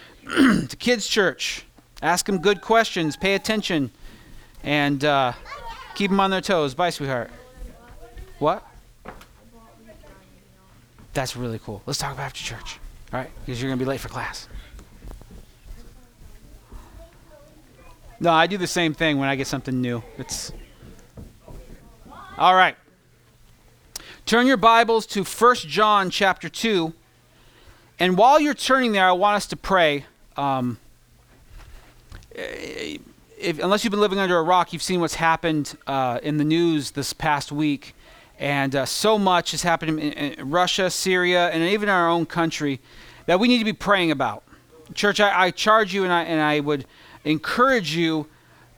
[0.24, 1.64] to kids' church.
[2.02, 3.90] Ask them good questions, pay attention,
[4.62, 5.32] and uh,
[5.94, 6.74] keep them on their toes.
[6.74, 7.30] Bye, sweetheart.
[8.38, 8.66] What?
[11.12, 11.82] That's really cool.
[11.86, 12.78] Let's talk about after church.
[13.12, 13.30] All right?
[13.44, 14.48] Because you're going to be late for class.
[18.20, 20.02] No, I do the same thing when I get something new.
[20.18, 20.52] It's
[22.36, 22.76] All right.
[24.26, 26.92] Turn your Bibles to 1 John chapter 2.
[28.00, 30.06] And while you're turning there, I want us to pray.
[30.34, 30.78] Um,
[32.34, 36.44] if, unless you've been living under a rock, you've seen what's happened uh, in the
[36.44, 37.94] news this past week.
[38.38, 42.80] And uh, so much has happened in, in, Russia, Syria, and even our own country
[43.26, 44.44] that we need to be praying about.
[44.94, 46.86] Church, I, I charge you and I, and I would
[47.24, 48.26] encourage you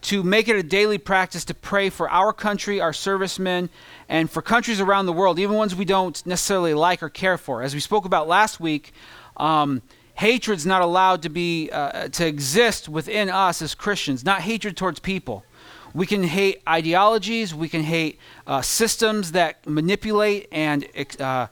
[0.03, 3.69] to make it a daily practice to pray for our country, our servicemen,
[4.09, 7.61] and for countries around the world, even ones we don't necessarily like or care for.
[7.61, 8.93] As we spoke about last week,
[9.37, 9.81] um,
[10.15, 14.25] hatred's not allowed to be uh, to exist within us as Christians.
[14.25, 15.45] Not hatred towards people.
[15.93, 17.53] We can hate ideologies.
[17.53, 20.85] We can hate uh, systems that manipulate and
[21.19, 21.47] uh,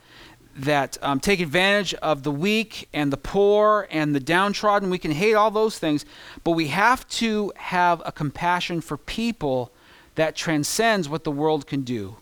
[0.62, 4.90] that um, take advantage of the weak and the poor and the downtrodden.
[4.90, 6.06] We can hate all those things,
[6.44, 9.72] but we have to have a compassion for people
[10.16, 12.18] that transcends what the world can do.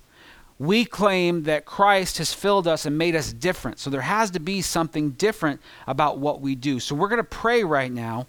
[0.57, 3.79] We claim that Christ has filled us and made us different.
[3.79, 6.79] So there has to be something different about what we do.
[6.79, 8.27] So we're going to pray right now,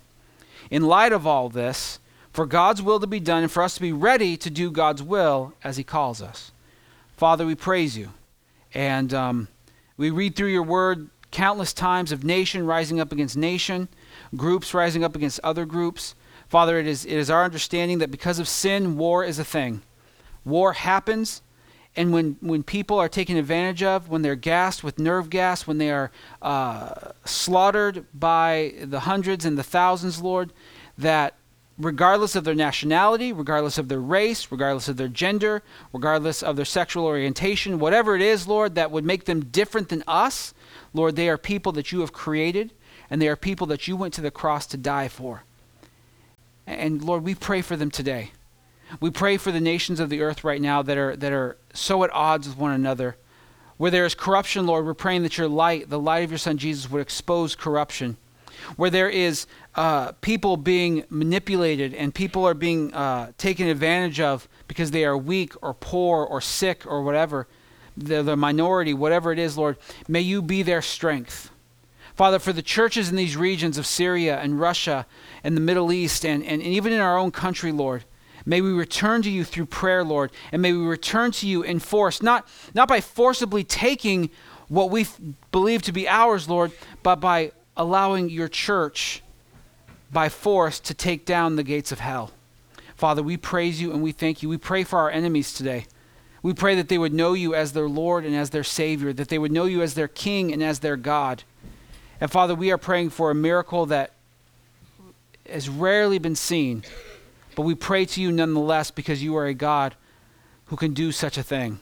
[0.71, 1.99] in light of all this,
[2.33, 5.03] for God's will to be done and for us to be ready to do God's
[5.03, 6.53] will as He calls us.
[7.17, 8.11] Father, we praise you.
[8.75, 9.15] And.
[9.15, 9.49] Um,
[10.01, 13.87] we read through your word countless times of nation rising up against nation,
[14.35, 16.15] groups rising up against other groups.
[16.49, 19.83] Father, it is, it is our understanding that because of sin, war is a thing.
[20.43, 21.43] War happens,
[21.97, 25.77] and when, when people are taken advantage of, when they're gassed with nerve gas, when
[25.77, 30.51] they are uh, slaughtered by the hundreds and the thousands, Lord,
[30.97, 31.35] that
[31.81, 36.65] regardless of their nationality, regardless of their race, regardless of their gender, regardless of their
[36.65, 40.53] sexual orientation, whatever it is, Lord, that would make them different than us,
[40.93, 42.73] Lord, they are people that you have created
[43.09, 45.45] and they are people that you went to the cross to die for.
[46.67, 48.33] And Lord, we pray for them today.
[49.01, 52.05] We pray for the nations of the earth right now that are that are so
[52.05, 53.17] at odds with one another.
[53.77, 56.59] Where there is corruption, Lord, we're praying that your light, the light of your son
[56.59, 58.19] Jesus, would expose corruption
[58.77, 64.49] where there is uh, people being manipulated and people are being uh, taken advantage of
[64.67, 67.47] because they are weak or poor or sick or whatever,
[67.97, 69.77] the, the minority, whatever it is, Lord,
[70.09, 71.51] may you be their strength.
[72.15, 75.07] Father, for the churches in these regions of Syria and Russia
[75.43, 78.05] and the Middle East and, and, and even in our own country, Lord,
[78.47, 81.79] May we return to you through prayer, Lord, and may we return to you in
[81.79, 84.31] force, not, not by forcibly taking
[84.69, 85.07] what we
[85.53, 86.73] believe to be ours, Lord,
[87.03, 89.23] but by allowing your church
[90.13, 92.33] by force to take down the gates of hell.
[92.97, 94.49] Father, we praise you and we thank you.
[94.49, 95.87] We pray for our enemies today.
[96.43, 99.29] We pray that they would know you as their Lord and as their Savior, that
[99.29, 101.43] they would know you as their King and as their God.
[102.21, 104.13] And Father, we are praying for a miracle that
[105.49, 106.85] has rarely been seen,
[107.55, 109.95] but we pray to you nonetheless because you are a God
[110.67, 111.79] who can do such a thing.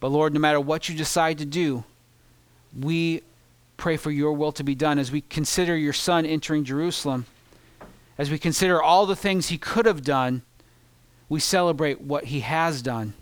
[0.00, 1.84] But Lord, no matter what you decide to do,
[2.78, 3.22] we
[3.76, 7.26] pray for your will to be done as we consider your son entering Jerusalem.
[8.16, 10.42] As we consider all the things he could have done,
[11.28, 13.14] we celebrate what he has done.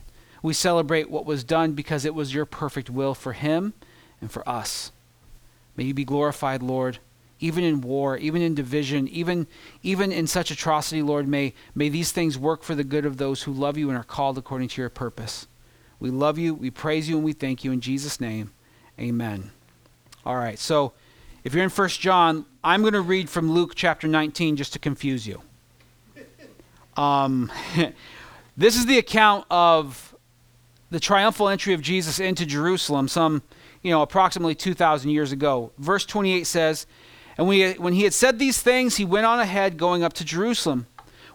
[0.42, 3.74] We celebrate what was done because it was your perfect will for him
[4.20, 4.92] and for us.
[5.76, 6.98] May you be glorified, Lord,
[7.40, 9.46] even in war, even in division, even,
[9.82, 11.26] even in such atrocity, Lord.
[11.26, 14.04] May, may these things work for the good of those who love you and are
[14.04, 15.46] called according to your purpose.
[15.98, 17.70] We love you, we praise you, and we thank you.
[17.70, 18.50] In Jesus' name,
[18.98, 19.52] amen.
[20.24, 20.92] All right, so
[21.42, 24.78] if you're in First John, I'm going to read from Luke chapter 19 just to
[24.78, 25.42] confuse you.
[26.96, 27.50] Um,
[28.56, 30.14] this is the account of
[30.90, 33.42] the triumphal entry of Jesus into Jerusalem some,
[33.82, 35.72] you know, approximately 2,000 years ago.
[35.78, 36.86] Verse 28 says,
[37.36, 40.25] And he, when he had said these things, he went on ahead, going up to
[40.25, 40.86] Jerusalem.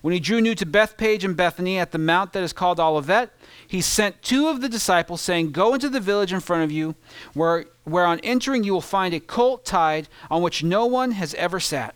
[0.02, 3.32] When he drew near to Bethphage and Bethany at the mount that is called Olivet,
[3.68, 6.96] he sent two of the disciples, saying, Go into the village in front of you,
[7.34, 11.34] where, where on entering you will find a colt tied on which no one has
[11.36, 11.96] ever sat.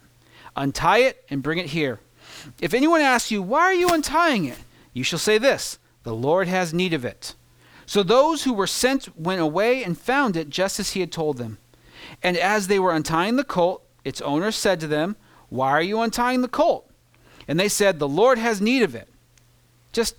[0.56, 2.00] Untie it and bring it here.
[2.62, 4.58] If anyone asks you, Why are you untying it?
[4.94, 7.36] you shall say this The Lord has need of it.
[7.86, 11.38] So those who were sent went away and found it just as he had told
[11.38, 11.58] them.
[12.24, 15.18] And as they were untying the colt, its owner said to them,
[15.50, 16.90] Why are you untying the colt?
[17.48, 19.10] And they said, The Lord has need of it.
[19.92, 20.16] Just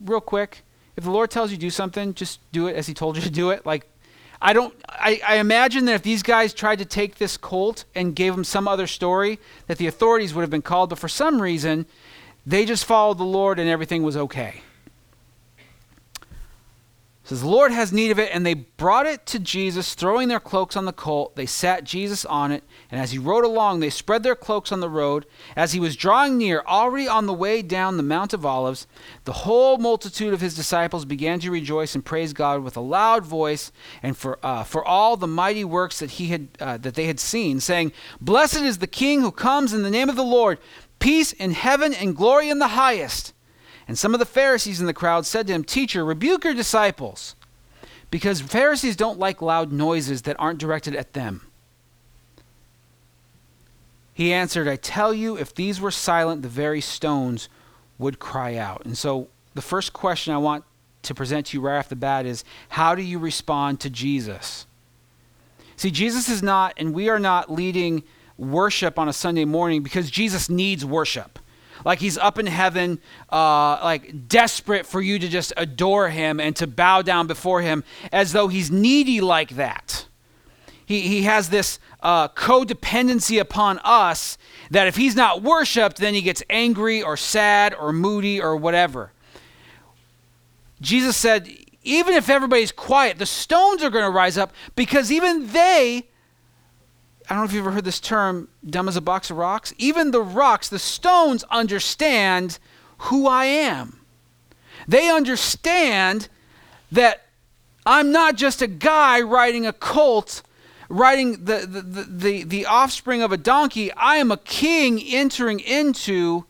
[0.00, 0.64] real quick,
[0.96, 3.22] if the Lord tells you to do something, just do it as He told you
[3.22, 3.64] to do it.
[3.64, 3.88] Like,
[4.42, 4.74] I don't.
[4.88, 8.44] I, I imagine that if these guys tried to take this colt and gave him
[8.44, 10.90] some other story, that the authorities would have been called.
[10.90, 11.86] But for some reason,
[12.46, 14.62] they just followed the Lord and everything was okay
[17.22, 18.30] says the lord has need of it.
[18.32, 21.36] And they brought it to jesus throwing their cloaks on the colt.
[21.36, 22.64] They sat jesus on it.
[22.90, 25.26] And as he rode along they spread their cloaks on the road.
[25.56, 28.86] As he was drawing near already on the way down the mount of olives
[29.24, 33.24] the whole multitude of his disciples began to rejoice and praise god with a loud
[33.24, 37.06] voice and for, uh, for all the mighty works that he had uh, that they
[37.06, 40.58] had seen saying blessed is the king who comes in the name of the lord.
[40.98, 43.32] Peace in heaven and glory in the highest
[43.90, 47.34] and some of the Pharisees in the crowd said to him, Teacher, rebuke your disciples.
[48.08, 51.40] Because Pharisees don't like loud noises that aren't directed at them.
[54.14, 57.48] He answered, I tell you, if these were silent, the very stones
[57.98, 58.84] would cry out.
[58.84, 60.62] And so the first question I want
[61.02, 64.66] to present to you right off the bat is how do you respond to Jesus?
[65.74, 68.04] See, Jesus is not, and we are not leading
[68.38, 71.40] worship on a Sunday morning because Jesus needs worship
[71.84, 73.00] like he's up in heaven,
[73.30, 77.84] uh, like desperate for you to just adore him and to bow down before him
[78.12, 80.06] as though he's needy like that.
[80.86, 84.36] He, he has this uh, codependency upon us
[84.70, 89.12] that if he's not worshiped, then he gets angry or sad or moody or whatever.
[90.80, 91.48] Jesus said,
[91.82, 96.08] even if everybody's quiet, the stones are going to rise up because even they
[97.30, 99.72] I don't know if you've ever heard this term, dumb as a box of rocks.
[99.78, 102.58] Even the rocks, the stones, understand
[102.98, 104.00] who I am.
[104.88, 106.28] They understand
[106.90, 107.26] that
[107.86, 110.42] I'm not just a guy riding a colt,
[110.88, 113.92] riding the, the, the, the, the offspring of a donkey.
[113.92, 116.46] I am a king entering into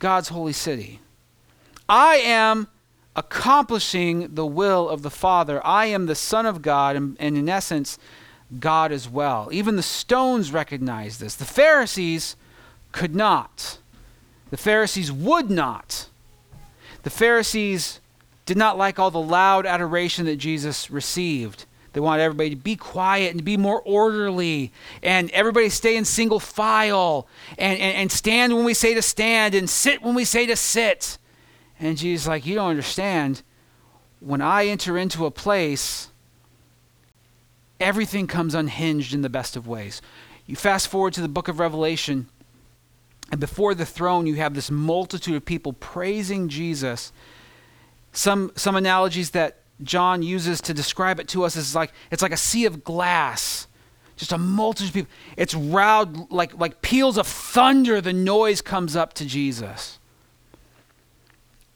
[0.00, 0.98] God's holy city.
[1.88, 2.66] I am
[3.14, 5.64] accomplishing the will of the Father.
[5.64, 7.96] I am the Son of God, and, and in essence,
[8.58, 9.48] God as well.
[9.52, 11.34] Even the stones recognize this.
[11.34, 12.36] The Pharisees
[12.92, 13.78] could not.
[14.50, 16.08] The Pharisees would not.
[17.02, 18.00] The Pharisees
[18.46, 21.66] did not like all the loud adoration that Jesus received.
[21.92, 24.72] They wanted everybody to be quiet and to be more orderly
[25.02, 27.26] and everybody stay in single file
[27.58, 30.56] and, and, and stand when we say to stand and sit when we say to
[30.56, 31.18] sit.
[31.80, 33.42] And Jesus like, you don't understand.
[34.20, 36.09] When I enter into a place,
[37.80, 40.02] everything comes unhinged in the best of ways.
[40.46, 42.28] You fast forward to the book of Revelation,
[43.30, 47.12] and before the throne, you have this multitude of people praising Jesus.
[48.12, 52.32] Some, some analogies that John uses to describe it to us is like it's like
[52.32, 53.66] a sea of glass.
[54.16, 55.10] Just a multitude of people.
[55.38, 59.98] It's round like, like peals of thunder, the noise comes up to Jesus.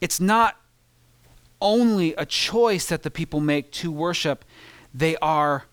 [0.00, 0.60] It's not
[1.62, 4.44] only a choice that the people make to worship,
[4.92, 5.64] they are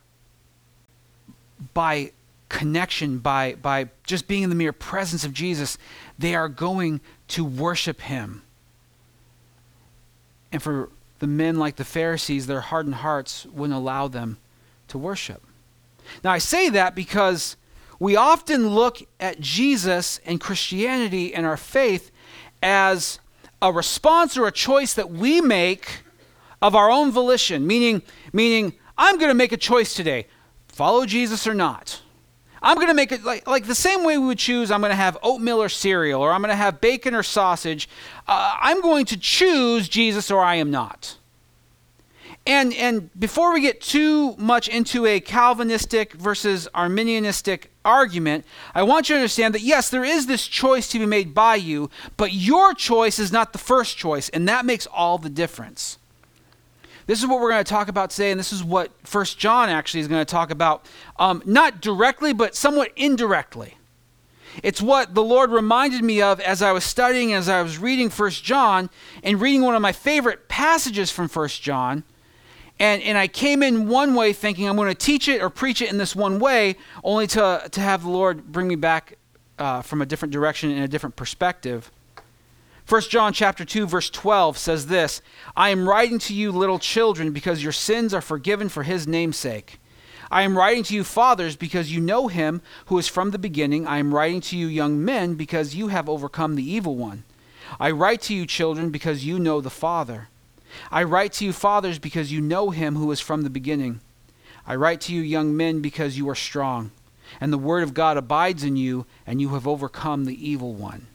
[1.73, 2.11] by
[2.49, 5.77] connection, by, by just being in the mere presence of Jesus,
[6.19, 6.99] they are going
[7.29, 8.43] to worship him.
[10.51, 14.37] And for the men like the Pharisees, their hardened hearts wouldn't allow them
[14.89, 15.41] to worship.
[16.23, 17.55] Now, I say that because
[17.99, 22.11] we often look at Jesus and Christianity and our faith
[22.61, 23.19] as
[23.61, 26.01] a response or a choice that we make
[26.61, 28.01] of our own volition, meaning,
[28.33, 30.27] meaning I'm going to make a choice today
[30.81, 32.01] follow Jesus or not.
[32.60, 34.89] I'm going to make it like, like the same way we would choose I'm going
[34.89, 37.88] to have oatmeal or cereal, or I'm going to have bacon or sausage.
[38.28, 41.18] Uh, I'm going to choose Jesus or I am not.
[42.47, 49.07] And, and before we get too much into a Calvinistic versus Arminianistic argument, I want
[49.07, 52.33] you to understand that yes, there is this choice to be made by you, but
[52.33, 56.00] your choice is not the first choice, and that makes all the difference.
[57.11, 59.68] This is what we're going to talk about today, and this is what First John
[59.68, 60.85] actually is going to talk about,
[61.19, 63.75] um, not directly, but somewhat indirectly.
[64.63, 68.09] It's what the Lord reminded me of as I was studying, as I was reading
[68.09, 68.89] First John,
[69.25, 72.06] and reading one of my favorite passages from First John.
[72.80, 75.81] And, and I came in one way thinking I'm going to teach it or preach
[75.81, 79.18] it in this one way, only to, to have the Lord bring me back
[79.59, 81.91] uh, from a different direction in a different perspective.
[82.88, 85.21] 1 John chapter 2 verse 12 says this,
[85.56, 89.38] I am writing to you little children because your sins are forgiven for his name's
[89.38, 89.80] sake.
[90.30, 93.85] I am writing to you fathers because you know him who is from the beginning.
[93.85, 97.26] I am writing to you young men because you have overcome the evil one.
[97.80, 100.30] I write to you children because you know the Father.
[100.90, 104.00] I write to you fathers because you know him who is from the beginning.
[104.66, 106.92] I write to you young men because you are strong,
[107.42, 111.07] and the word of God abides in you, and you have overcome the evil one.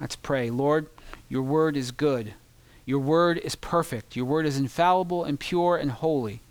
[0.00, 0.50] Let's pray.
[0.50, 0.88] Lord,
[1.30, 2.34] your word is good.
[2.84, 4.16] Your word is perfect.
[4.16, 6.42] Your word is infallible and pure and holy.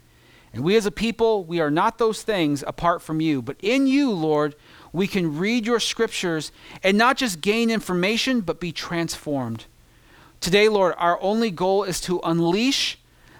[0.53, 3.41] And we as a people, we are not those things apart from you.
[3.41, 4.55] But in you, Lord,
[4.93, 9.65] we can read your scriptures and not just gain information, but be transformed.
[10.39, 12.97] Today, Lord, our only goal is to unleash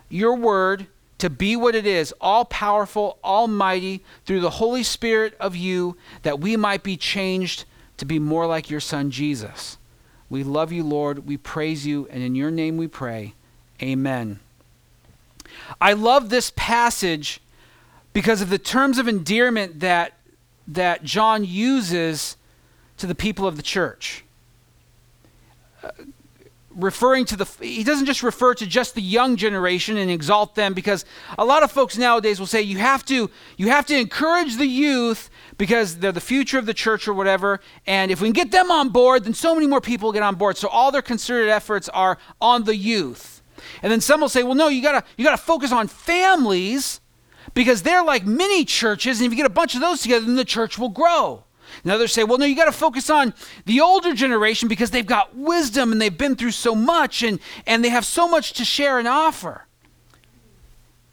[0.10, 0.88] your word
[1.19, 6.39] to be what it is all powerful, almighty, through the Holy Spirit of you, that
[6.39, 7.63] we might be changed
[7.98, 9.77] to be more like your Son, Jesus.
[10.29, 11.25] We love you, Lord.
[11.27, 13.33] We praise you, and in your name we pray.
[13.81, 14.39] Amen.
[15.81, 17.41] I love this passage
[18.13, 20.13] because of the terms of endearment that,
[20.67, 22.38] that John uses
[22.98, 24.24] to the people of the church.
[26.75, 30.73] Referring to the, he doesn't just refer to just the young generation and exalt them
[30.73, 31.03] because
[31.38, 34.67] a lot of folks nowadays will say you have to, you have to encourage the
[34.67, 37.59] youth because they're the future of the church or whatever.
[37.88, 40.35] And if we can get them on board, then so many more people get on
[40.35, 40.57] board.
[40.57, 43.41] So all their concerted efforts are on the youth.
[43.81, 47.01] And then some will say, well, no, you gotta you gotta focus on families
[47.53, 50.35] because they're like mini churches, and if you get a bunch of those together, then
[50.35, 51.43] the church will grow.
[51.83, 53.33] And others say, well, no, you got to focus on
[53.65, 57.83] the older generation because they've got wisdom and they've been through so much and, and
[57.83, 59.65] they have so much to share and offer.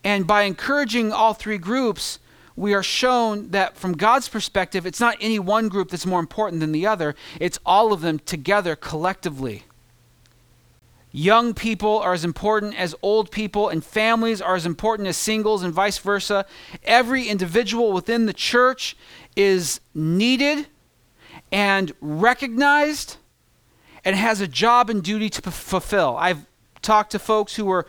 [0.03, 2.19] And by encouraging all three groups,
[2.57, 6.61] we are shown that from God's perspective, it's not any one group that's more important
[6.61, 9.65] than the other, it's all of them together collectively.
[11.17, 15.63] Young people are as important as old people, and families are as important as singles,
[15.63, 16.45] and vice versa.
[16.85, 18.95] Every individual within the church
[19.35, 20.67] is needed
[21.51, 23.17] and recognized
[24.05, 26.19] and has a job and duty to p- fulfill.
[26.19, 26.45] I've
[26.83, 27.87] talked to folks who are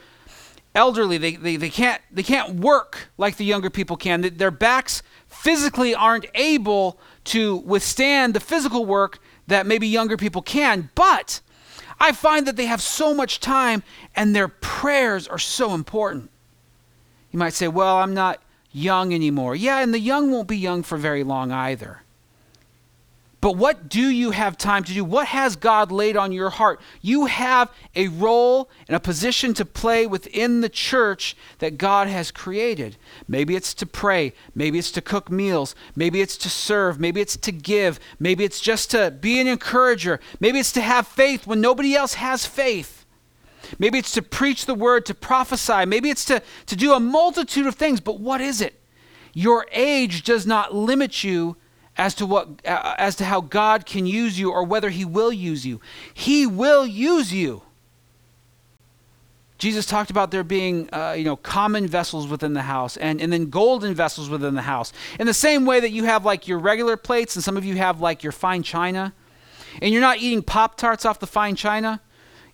[0.74, 4.22] elderly, they, they, they, can't, they can't work like the younger people can.
[4.22, 10.91] Their backs physically aren't able to withstand the physical work that maybe younger people can,
[10.96, 11.41] but
[11.99, 13.83] I find that they have so much time
[14.15, 16.29] and their prayers are so important.
[17.31, 19.55] You might say, well, I'm not young anymore.
[19.55, 22.03] Yeah, and the young won't be young for very long either.
[23.39, 25.06] But what do you have time to do?
[25.06, 26.82] What has God laid on your heart?
[27.01, 32.32] You have a role and a position to play within the church that God has
[32.32, 32.98] created.
[33.27, 34.34] Maybe it's to pray.
[34.56, 35.75] Maybe it's to cook meals.
[35.96, 37.00] Maybe it's to serve.
[37.00, 38.00] Maybe it's to give.
[38.20, 40.20] Maybe it's just to be an encourager.
[40.39, 43.06] Maybe it's to have faith when nobody else has faith.
[43.77, 45.86] Maybe it's to preach the word, to prophesy.
[45.86, 48.00] Maybe it's to, to do a multitude of things.
[48.00, 48.82] But what is it?
[49.34, 51.58] Your age does not limit you
[51.97, 55.65] as to what as to how God can use you or whether he will use
[55.65, 55.81] you.
[56.13, 57.63] He will use you.
[59.57, 63.33] Jesus talked about there being, uh, you know, common vessels within the house and, and
[63.33, 64.93] then golden vessels within the house.
[65.19, 67.75] In the same way that you have like your regular plates and some of you
[67.75, 69.13] have like your fine china.
[69.81, 72.01] And you're not eating Pop Tarts off the fine china.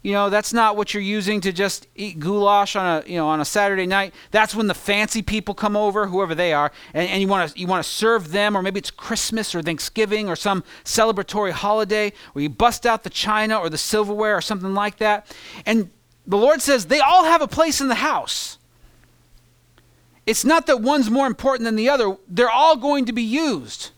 [0.03, 3.29] You know, that's not what you're using to just eat goulash on a you know
[3.29, 4.13] on a Saturday night.
[4.31, 7.59] That's when the fancy people come over, whoever they are, and, and you want to
[7.59, 12.11] you want to serve them, or maybe it's Christmas or Thanksgiving or some celebratory holiday
[12.33, 15.33] where you bust out the china or the silverware or something like that.
[15.65, 15.89] And
[16.27, 18.57] the Lord says they all have a place in the house.
[20.25, 23.91] It's not that one's more important than the other, they're all going to be used.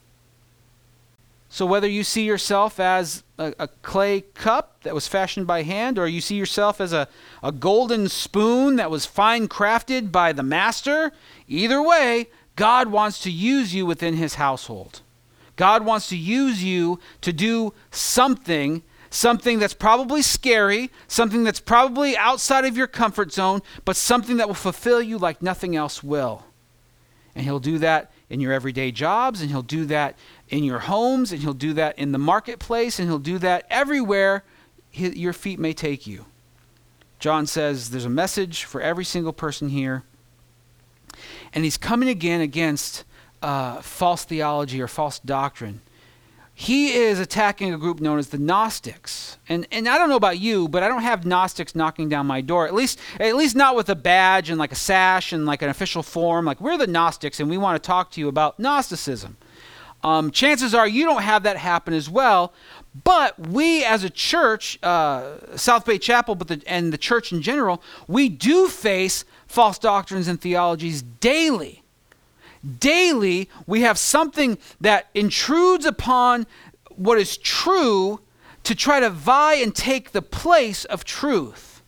[1.55, 5.97] So, whether you see yourself as a, a, clay cup that was fashioned by hand,
[5.97, 7.07] or you see yourself as a,
[7.41, 11.13] a golden spoon that was fine crafted by the master,
[11.47, 14.99] either way, God wants to use you within his household.
[15.55, 22.17] God wants to use you to do something, something that's probably scary, something that's probably
[22.17, 26.43] outside of your comfort zone, but something that will fulfill you like nothing else will.
[27.33, 30.17] And he'll do that in your everyday jobs, and he'll do that
[30.55, 34.43] in your homes, and He'll do that in the marketplace, and He'll do that everywhere
[34.93, 36.25] your feet may take you.
[37.19, 40.03] John says there's a message for every single person here.
[41.53, 43.03] And he's coming again against
[43.41, 45.81] uh, false theology or false doctrine.
[46.53, 49.37] He is attacking a group known as the Gnostics.
[49.49, 52.39] And, and I don't know about you, but I don't have Gnostics knocking down my
[52.39, 52.65] door.
[52.65, 55.69] At least, at least not with a badge and like a sash and like an
[55.69, 56.45] official form.
[56.45, 59.35] Like, we're the Gnostics and we want to talk to you about Gnosticism
[60.05, 62.53] um, chances are you don't have that happen as well.
[63.03, 67.41] But we as a church, uh, South Bay Chapel, but the, and the church in
[67.41, 71.81] general, we do face false doctrines and theologies daily.
[72.79, 76.45] Daily, we have something that intrudes upon
[76.91, 78.19] what is true
[78.63, 81.81] to try to vie and take the place of truth.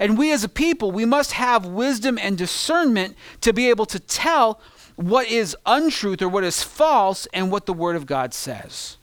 [0.00, 4.00] And we as a people, we must have wisdom and discernment to be able to
[4.00, 4.60] tell
[4.96, 8.96] what is untruth or what is false and what the Word of God says.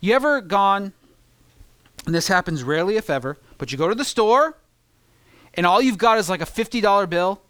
[0.00, 0.92] You ever gone,
[2.04, 4.56] and this happens rarely if ever, but you go to the store
[5.54, 7.40] and all you've got is like a $50 bill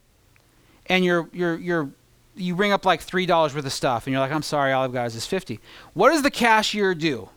[0.89, 1.91] and you're you're you're
[2.35, 4.93] you ring up like three dollars worth of stuff, and you're like, I'm sorry, Olive
[4.93, 5.61] Guys is fifty.
[5.95, 7.31] What does the cashier do?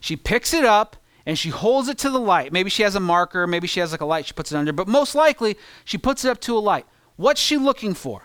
[0.00, 2.52] She picks it up and she holds it to the light.
[2.52, 4.72] Maybe she has a marker, maybe she has like a light she puts it under,
[4.72, 6.86] but most likely she puts it up to a light.
[7.16, 8.22] What's she looking for?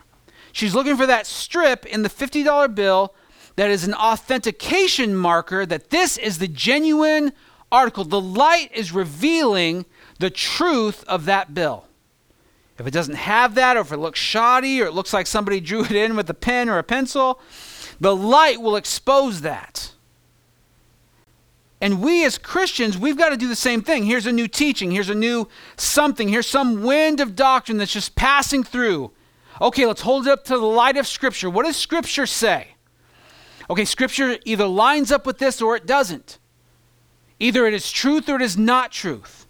[0.51, 3.13] She's looking for that strip in the $50 bill
[3.56, 7.34] that is an authentication marker that this is the genuine
[7.72, 8.03] article.
[8.03, 9.86] The light is revealing
[10.20, 11.86] the truth of that bill.
[12.77, 15.60] If it doesn't have that, or if it looks shoddy, or it looks like somebody
[15.60, 17.39] drew it in with a pen or a pencil,
[18.00, 19.91] the light will expose that.
[21.82, 24.06] And we as Christians, we've got to do the same thing.
[24.06, 28.15] Here's a new teaching, here's a new something, here's some wind of doctrine that's just
[28.15, 29.12] passing through.
[29.62, 31.50] Okay, let's hold it up to the light of Scripture.
[31.50, 32.75] What does Scripture say?
[33.70, 36.39] Okay, Scripture either lines up with this or it doesn't.
[37.39, 39.46] Either it is truth or it is not truth.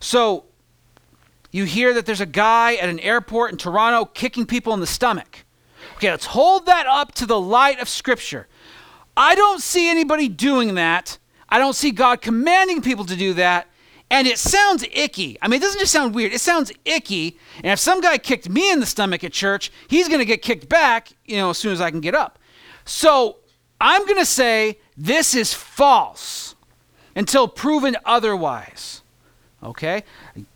[0.00, 0.44] So,
[1.50, 4.86] you hear that there's a guy at an airport in Toronto kicking people in the
[4.86, 5.44] stomach.
[5.96, 8.48] Okay, let's hold that up to the light of Scripture.
[9.16, 11.18] I don't see anybody doing that.
[11.48, 13.68] I don't see God commanding people to do that.
[14.12, 15.38] And it sounds icky.
[15.40, 17.38] I mean, it doesn't just sound weird, it sounds icky.
[17.56, 20.42] And if some guy kicked me in the stomach at church, he's going to get
[20.42, 22.38] kicked back, you know, as soon as I can get up.
[22.84, 23.38] So
[23.80, 26.54] I'm going to say this is false
[27.16, 29.00] until proven otherwise.
[29.62, 30.04] Okay?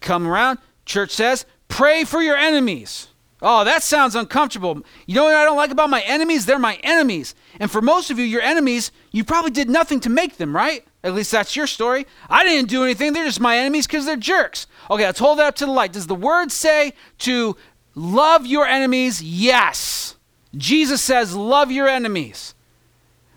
[0.01, 3.09] Come around, church says, pray for your enemies.
[3.41, 4.83] Oh, that sounds uncomfortable.
[5.07, 6.45] You know what I don't like about my enemies?
[6.45, 7.35] They're my enemies.
[7.59, 10.85] And for most of you, your enemies, you probably did nothing to make them, right?
[11.07, 12.05] At least that's your story.
[12.29, 13.13] I didn't do anything.
[13.13, 14.67] They're just my enemies because they're jerks.
[14.91, 15.93] Okay, let's hold that up to the light.
[15.93, 17.57] Does the word say to
[17.95, 19.23] love your enemies?
[19.23, 20.17] Yes.
[20.57, 22.57] Jesus says, love your enemies.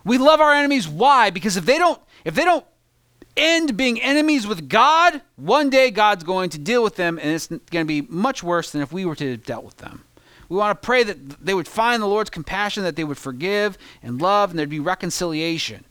[0.04, 0.88] We love our enemies.
[0.88, 1.30] Why?
[1.30, 2.66] Because if they don't, if they don't
[3.38, 7.48] end being enemies with God, one day God's going to deal with them, and it's
[7.48, 10.06] going to be much worse than if we were to have dealt with them.
[10.50, 13.78] We want to pray that they would find the Lord's compassion, that they would forgive
[14.02, 15.86] and love, and there'd be reconciliation.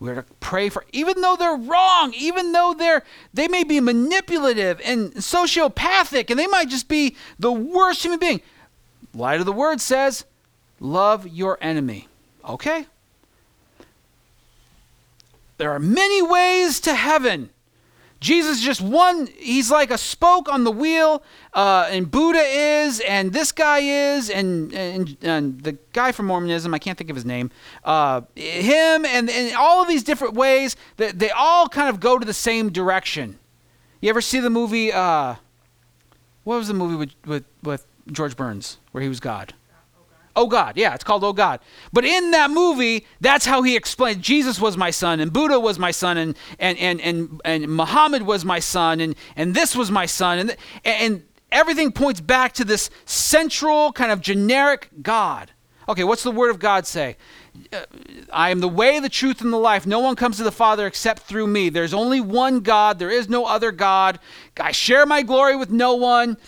[0.00, 4.80] We're to pray for, even though they're wrong, even though they're they may be manipulative
[4.84, 8.40] and sociopathic, and they might just be the worst human being.
[9.14, 10.24] Light of the Word says,
[10.80, 12.08] "Love your enemy."
[12.44, 12.86] Okay,
[15.56, 17.50] there are many ways to heaven.
[18.24, 23.34] Jesus just one, he's like a spoke on the wheel, uh, and Buddha is, and
[23.34, 27.26] this guy is, and, and, and, the guy from Mormonism, I can't think of his
[27.26, 27.50] name,
[27.84, 32.18] uh, him, and, and all of these different ways, they, they all kind of go
[32.18, 33.38] to the same direction.
[34.00, 35.34] You ever see the movie, uh,
[36.44, 39.52] what was the movie with, with, with George Burns, where he was God?
[40.36, 41.60] Oh God, yeah, it's called Oh God.
[41.92, 45.78] But in that movie, that's how he explained Jesus was my son, and Buddha was
[45.78, 49.90] my son, and and and and, and Muhammad was my son, and and this was
[49.90, 55.52] my son, and and everything points back to this central kind of generic God.
[55.88, 57.16] Okay, what's the Word of God say?
[57.72, 57.84] Uh,
[58.32, 59.86] I am the way, the truth, and the life.
[59.86, 61.68] No one comes to the Father except through me.
[61.68, 62.98] There's only one God.
[62.98, 64.18] There is no other God.
[64.58, 66.38] I share my glory with no one.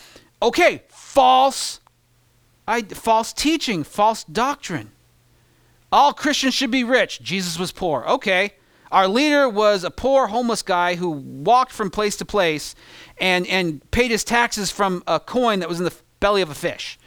[0.42, 1.80] Okay, false
[2.66, 4.92] I, false teaching, false doctrine.
[5.92, 7.20] All Christians should be rich.
[7.20, 8.04] Jesus was poor.
[8.04, 8.54] Okay.
[8.90, 12.74] Our leader was a poor homeless guy who walked from place to place
[13.18, 16.54] and, and paid his taxes from a coin that was in the belly of a
[16.54, 16.98] fish.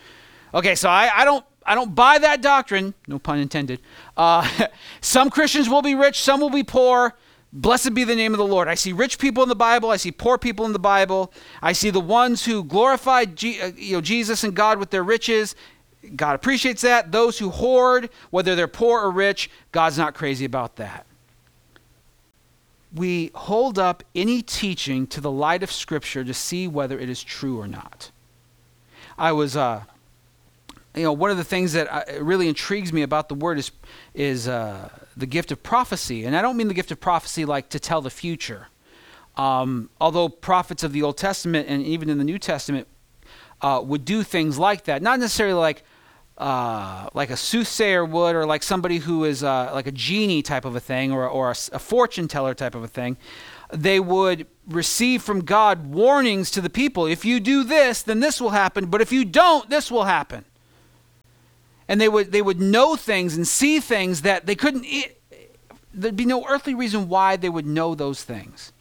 [0.54, 3.80] Okay, so I, I don't I don't buy that doctrine, no pun intended.
[4.18, 4.50] Uh,
[5.02, 7.16] some Christians will be rich, some will be poor.
[7.52, 8.68] Blessed be the name of the Lord.
[8.68, 9.90] I see rich people in the Bible.
[9.90, 11.34] I see poor people in the Bible.
[11.62, 15.04] I see the ones who glorify G- uh, you know, Jesus and God with their
[15.04, 15.56] riches.
[16.16, 17.12] God appreciates that.
[17.12, 21.08] Those who hoard, whether they're poor or rich, God's not crazy about that.
[22.94, 27.24] We hold up any teaching to the light of Scripture to see whether it is
[27.24, 28.12] true or not.
[29.18, 29.84] I was, uh,
[30.96, 33.72] you know, one of the things that uh, really intrigues me about the Word is,
[34.14, 36.26] is uh, the gift of prophecy.
[36.26, 38.68] And I don't mean the gift of prophecy like to tell the future.
[39.38, 42.88] Um, although prophets of the Old Testament and even in the New Testament
[43.62, 45.84] uh, would do things like that, not necessarily like
[46.38, 50.64] uh, like a soothsayer would, or like somebody who is uh, like a genie type
[50.64, 53.18] of a thing, or, or a, a fortune teller type of a thing.
[53.74, 57.06] They would receive from God warnings to the people.
[57.06, 58.86] If you do this, then this will happen.
[58.86, 60.46] But if you don't, this will happen
[61.90, 64.86] and they would they would know things and see things that they couldn't
[65.94, 68.72] there'd be no earthly reason why they would know those things.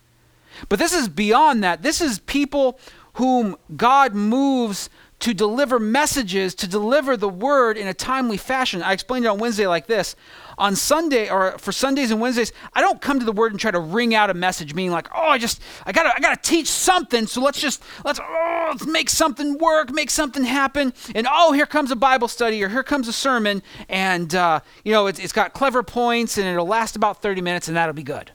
[0.69, 1.83] But this is beyond that.
[1.83, 2.79] This is people
[3.15, 4.91] whom god moves
[5.21, 8.83] to deliver messages, to deliver the word in a timely fashion.
[8.83, 10.15] I explained it on Wednesday like this.
[10.59, 13.71] On Sunday or for Sundays and Wednesdays, I don't come to the word and try
[13.71, 16.67] to wring out a message, meaning like, oh, I just I gotta I gotta teach
[16.67, 17.29] something.
[17.29, 20.93] So let's just let's oh, let's make something work, make something happen.
[21.15, 24.93] And oh, here comes a Bible study or here comes a sermon, and uh, you
[24.93, 28.03] know it's, it's got clever points and it'll last about 30 minutes and that'll be
[28.03, 28.33] good.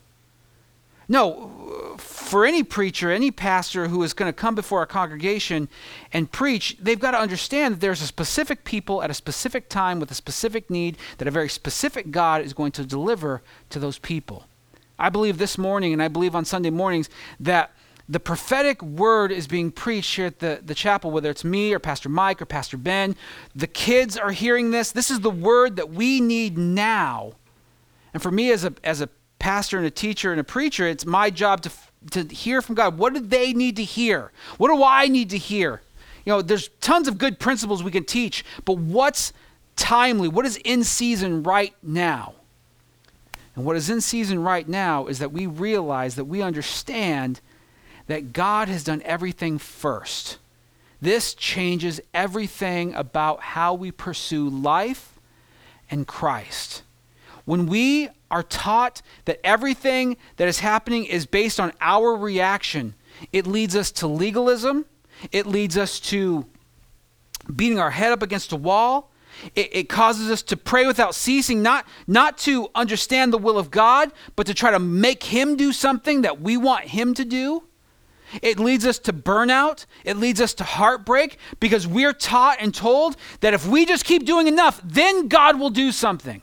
[1.09, 1.97] No,
[2.33, 5.69] for any preacher, any pastor who is going to come before a congregation
[6.11, 9.99] and preach, they've got to understand that there's a specific people at a specific time
[9.99, 13.99] with a specific need that a very specific God is going to deliver to those
[13.99, 14.47] people.
[14.97, 17.07] I believe this morning, and I believe on Sunday mornings,
[17.39, 17.71] that
[18.09, 21.77] the prophetic word is being preached here at the, the chapel, whether it's me or
[21.77, 23.15] Pastor Mike or Pastor Ben.
[23.53, 24.91] The kids are hearing this.
[24.91, 27.33] This is the word that we need now.
[28.11, 31.05] And for me as a, as a pastor and a teacher and a preacher, it's
[31.05, 31.71] my job to,
[32.11, 32.97] to hear from God.
[32.97, 34.31] What do they need to hear?
[34.57, 35.81] What do I need to hear?
[36.25, 39.33] You know, there's tons of good principles we can teach, but what's
[39.75, 40.27] timely?
[40.27, 42.35] What is in season right now?
[43.55, 47.41] And what is in season right now is that we realize that we understand
[48.07, 50.37] that God has done everything first.
[51.01, 55.19] This changes everything about how we pursue life
[55.91, 56.82] and Christ.
[57.45, 62.95] When we are taught that everything that is happening is based on our reaction,
[63.31, 64.85] it leads us to legalism,
[65.31, 66.45] it leads us to
[67.53, 69.09] beating our head up against a wall.
[69.55, 73.71] It, it, causes us to pray without ceasing, not, not to understand the will of
[73.71, 77.63] God, but to try to make Him do something that we want Him to do.
[78.41, 79.85] It leads us to burnout.
[80.05, 84.25] It leads us to heartbreak because we're taught and told that if we just keep
[84.25, 86.41] doing enough, then God will do something.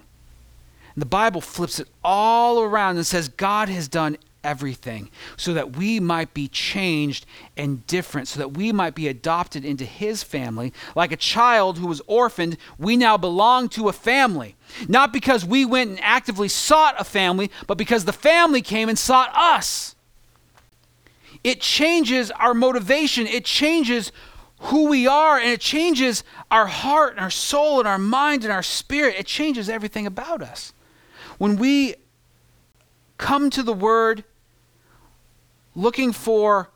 [0.96, 6.00] The Bible flips it all around and says God has done everything so that we
[6.00, 7.26] might be changed
[7.56, 10.72] and different, so that we might be adopted into His family.
[10.94, 14.56] Like a child who was orphaned, we now belong to a family.
[14.88, 18.98] Not because we went and actively sought a family, but because the family came and
[18.98, 19.94] sought us.
[21.42, 24.12] It changes our motivation, it changes
[24.64, 28.52] who we are, and it changes our heart and our soul and our mind and
[28.52, 29.14] our spirit.
[29.18, 30.74] It changes everything about us.
[31.40, 31.94] When we
[33.16, 34.24] come to the Word
[35.74, 36.68] looking for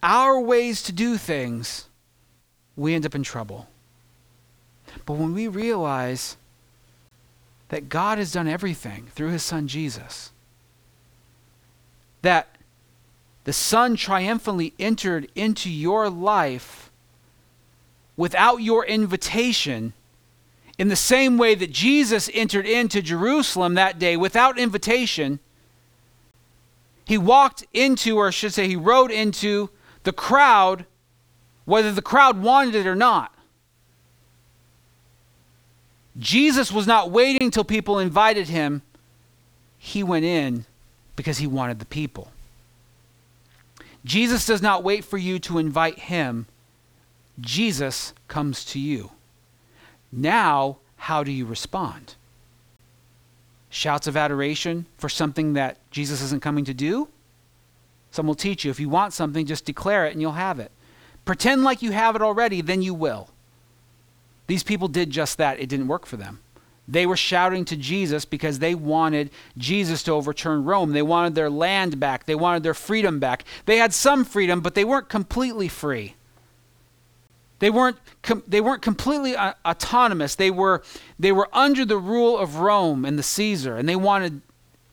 [0.00, 1.88] our ways to do things,
[2.76, 3.66] we end up in trouble.
[5.06, 6.36] But when we realize
[7.70, 10.30] that God has done everything through His Son Jesus,
[12.20, 12.46] that
[13.42, 16.92] the Son triumphantly entered into your life
[18.16, 19.94] without your invitation
[20.82, 25.38] in the same way that Jesus entered into Jerusalem that day without invitation,
[27.04, 29.70] he walked into, or I should say, he rode into
[30.02, 30.84] the crowd,
[31.66, 33.32] whether the crowd wanted it or not.
[36.18, 38.82] Jesus was not waiting till people invited him.
[39.78, 40.64] He went in
[41.14, 42.32] because he wanted the people.
[44.04, 46.46] Jesus does not wait for you to invite him.
[47.40, 49.12] Jesus comes to you.
[50.12, 52.14] Now, how do you respond?
[53.70, 57.08] Shouts of adoration for something that Jesus isn't coming to do?
[58.10, 60.70] Some will teach you if you want something, just declare it and you'll have it.
[61.24, 63.30] Pretend like you have it already, then you will.
[64.46, 65.58] These people did just that.
[65.58, 66.40] It didn't work for them.
[66.86, 70.92] They were shouting to Jesus because they wanted Jesus to overturn Rome.
[70.92, 72.26] They wanted their land back.
[72.26, 73.44] They wanted their freedom back.
[73.66, 76.16] They had some freedom, but they weren't completely free.
[77.62, 80.34] They weren't, com- they weren't completely uh, autonomous.
[80.34, 80.82] They were,
[81.16, 84.40] they were under the rule of Rome and the Caesar, and they wanted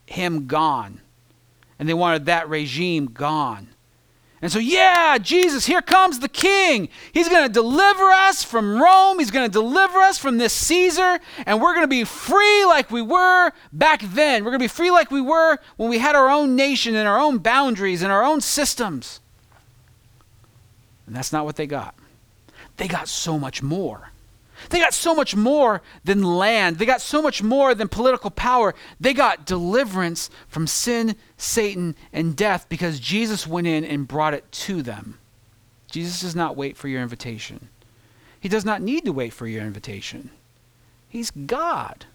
[0.06, 1.02] him gone.
[1.80, 3.70] And they wanted that regime gone.
[4.40, 6.90] And so, yeah, Jesus, here comes the king.
[7.12, 9.18] He's going to deliver us from Rome.
[9.18, 11.20] He's going to deliver us from this Caesar.
[11.48, 14.44] And we're going to be free like we were back then.
[14.44, 17.08] We're going to be free like we were when we had our own nation and
[17.08, 19.22] our own boundaries and our own systems.
[21.08, 21.96] And that's not what they got
[22.80, 24.12] they got so much more.
[24.70, 26.78] They got so much more than land.
[26.78, 28.74] They got so much more than political power.
[29.00, 34.50] They got deliverance from sin, Satan, and death because Jesus went in and brought it
[34.52, 35.20] to them.
[35.92, 37.68] Jesus does not wait for your invitation.
[38.40, 40.30] He does not need to wait for your invitation.
[41.10, 42.06] He's God.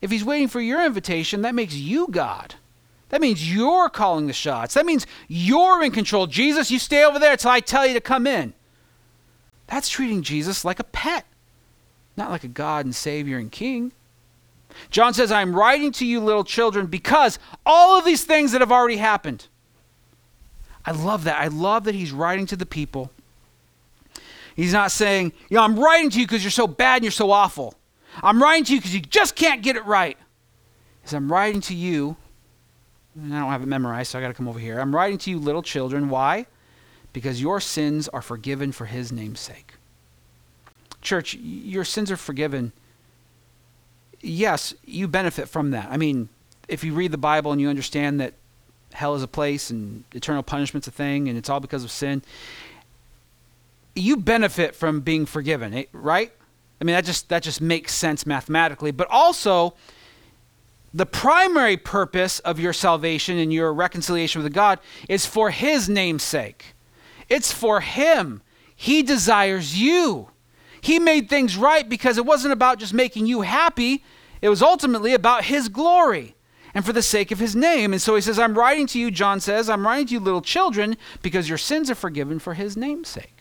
[0.00, 2.54] If he's waiting for your invitation, that makes you God.
[3.10, 4.72] That means you're calling the shots.
[4.72, 6.26] That means you're in control.
[6.26, 8.54] Jesus, you stay over there until I tell you to come in.
[9.72, 11.24] That's treating Jesus like a pet,
[12.16, 13.90] not like a God and Savior and King.
[14.90, 18.70] John says, I'm writing to you, little children, because all of these things that have
[18.70, 19.48] already happened.
[20.84, 21.40] I love that.
[21.40, 23.10] I love that he's writing to the people
[24.54, 27.10] He's not saying, you know, I'm writing to you because you're so bad and you're
[27.10, 27.74] so awful.
[28.22, 30.18] I'm writing to you because you just can't get it right.
[31.08, 32.16] He I'm writing to you.
[33.16, 34.78] I don't have it memorized, so I got to come over here.
[34.78, 36.08] I'm writing to you, little children.
[36.08, 36.46] Why?
[37.12, 39.74] Because your sins are forgiven for his name's sake.
[41.02, 42.72] Church, your sins are forgiven.
[44.20, 45.88] Yes, you benefit from that.
[45.90, 46.28] I mean,
[46.68, 48.34] if you read the Bible and you understand that
[48.92, 52.22] hell is a place and eternal punishment's a thing and it's all because of sin,
[53.94, 56.32] you benefit from being forgiven, eh, right?
[56.80, 59.74] I mean, that just that just makes sense mathematically, but also
[60.94, 66.22] the primary purpose of your salvation and your reconciliation with God is for his name's
[66.22, 66.74] sake.
[67.32, 68.42] It's for him.
[68.76, 70.28] He desires you.
[70.82, 74.04] He made things right because it wasn't about just making you happy.
[74.42, 76.34] It was ultimately about his glory
[76.74, 77.94] and for the sake of his name.
[77.94, 80.42] And so he says, I'm writing to you, John says, I'm writing to you, little
[80.42, 83.36] children, because your sins are forgiven for his name's sake.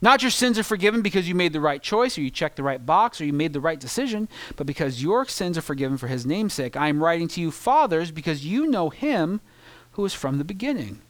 [0.00, 2.62] Not your sins are forgiven because you made the right choice or you checked the
[2.62, 6.06] right box or you made the right decision, but because your sins are forgiven for
[6.06, 6.76] his name's sake.
[6.76, 9.40] I am writing to you, fathers, because you know him
[9.92, 11.02] who is from the beginning.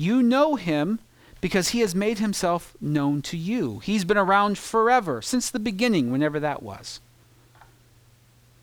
[0.00, 0.98] You know him
[1.42, 3.80] because he has made himself known to you.
[3.80, 7.00] He's been around forever, since the beginning, whenever that was.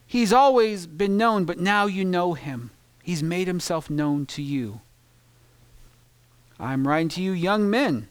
[0.07, 2.71] He's always been known, but now you know him.
[3.03, 4.81] He's made himself known to you.
[6.59, 8.09] I'm writing to you, young men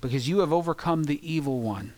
[0.00, 1.92] because you have overcome the evil one.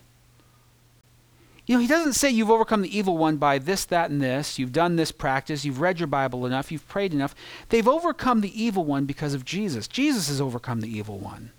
[1.65, 4.59] You know, he doesn't say you've overcome the evil one by this, that, and this.
[4.59, 5.65] You've done this practice.
[5.65, 6.71] You've read your Bible enough.
[6.71, 7.33] You've prayed enough.
[7.69, 9.87] They've overcome the evil one because of Jesus.
[9.87, 11.51] Jesus has overcome the evil one.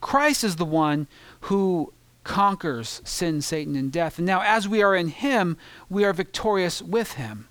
[0.00, 1.06] Christ is the one
[1.42, 1.92] who
[2.24, 4.18] conquers sin, Satan, and death.
[4.18, 5.58] And now, as we are in him,
[5.90, 7.48] we are victorious with him.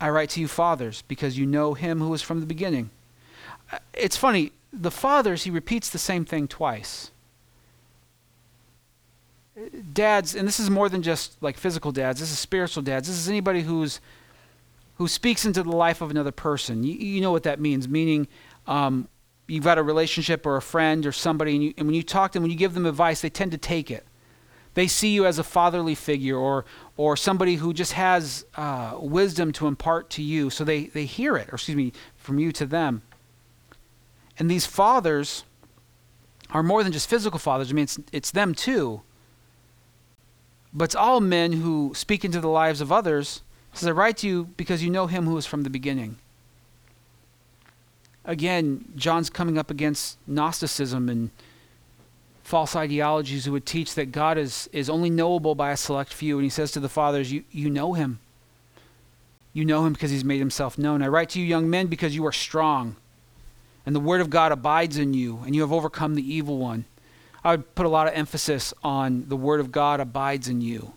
[0.00, 2.90] I write to you, fathers, because you know him who was from the beginning
[3.72, 7.10] uh, it's funny, the fathers, he repeats the same thing twice.
[9.92, 13.08] Dads, and this is more than just like physical dads, this is spiritual dads.
[13.08, 14.00] This is anybody who's
[14.96, 16.82] who speaks into the life of another person.
[16.82, 18.28] You, you know what that means, meaning
[18.66, 19.08] um,
[19.46, 22.32] you've got a relationship or a friend or somebody, and, you, and when you talk
[22.32, 24.06] to them, when you give them advice, they tend to take it.
[24.74, 26.64] They see you as a fatherly figure or,
[26.96, 31.36] or somebody who just has uh, wisdom to impart to you, so they, they hear
[31.36, 33.02] it, or excuse me, from you to them.
[34.38, 35.44] And these fathers
[36.50, 37.70] are more than just physical fathers.
[37.70, 39.02] I mean, it's, it's them too.
[40.76, 43.40] But it's all men who speak into the lives of others.
[43.72, 46.18] says, I write to you because you know him who is from the beginning.
[48.24, 51.30] Again, John's coming up against Gnosticism and
[52.42, 56.36] false ideologies who would teach that God is, is only knowable by a select few.
[56.36, 58.18] And he says to the fathers, you, you know him.
[59.52, 61.02] You know him because he's made himself known.
[61.02, 62.96] I write to you, young men, because you are strong
[63.86, 66.84] and the word of God abides in you, and you have overcome the evil one.
[67.46, 70.94] I would put a lot of emphasis on the word of God abides in you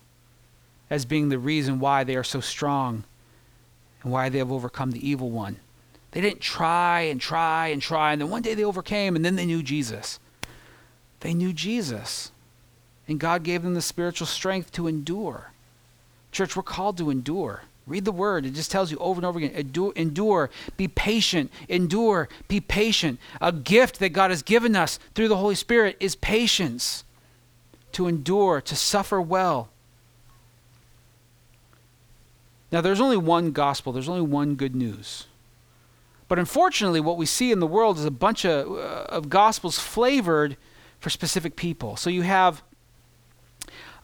[0.90, 3.04] as being the reason why they are so strong
[4.02, 5.58] and why they have overcome the evil one.
[6.10, 9.36] They didn't try and try and try, and then one day they overcame, and then
[9.36, 10.20] they knew Jesus.
[11.20, 12.32] They knew Jesus.
[13.08, 15.52] And God gave them the spiritual strength to endure.
[16.32, 17.62] Church, we're called to endure.
[17.90, 18.46] Read the word.
[18.46, 19.52] It just tells you over and over again
[19.96, 23.20] endure, be patient, endure, be patient.
[23.42, 27.04] A gift that God has given us through the Holy Spirit is patience
[27.94, 29.70] to endure, to suffer well.
[32.72, 35.26] Now, there's only one gospel, there's only one good news.
[36.28, 39.80] But unfortunately, what we see in the world is a bunch of, uh, of gospels
[39.80, 40.56] flavored
[41.00, 41.96] for specific people.
[41.96, 42.62] So you have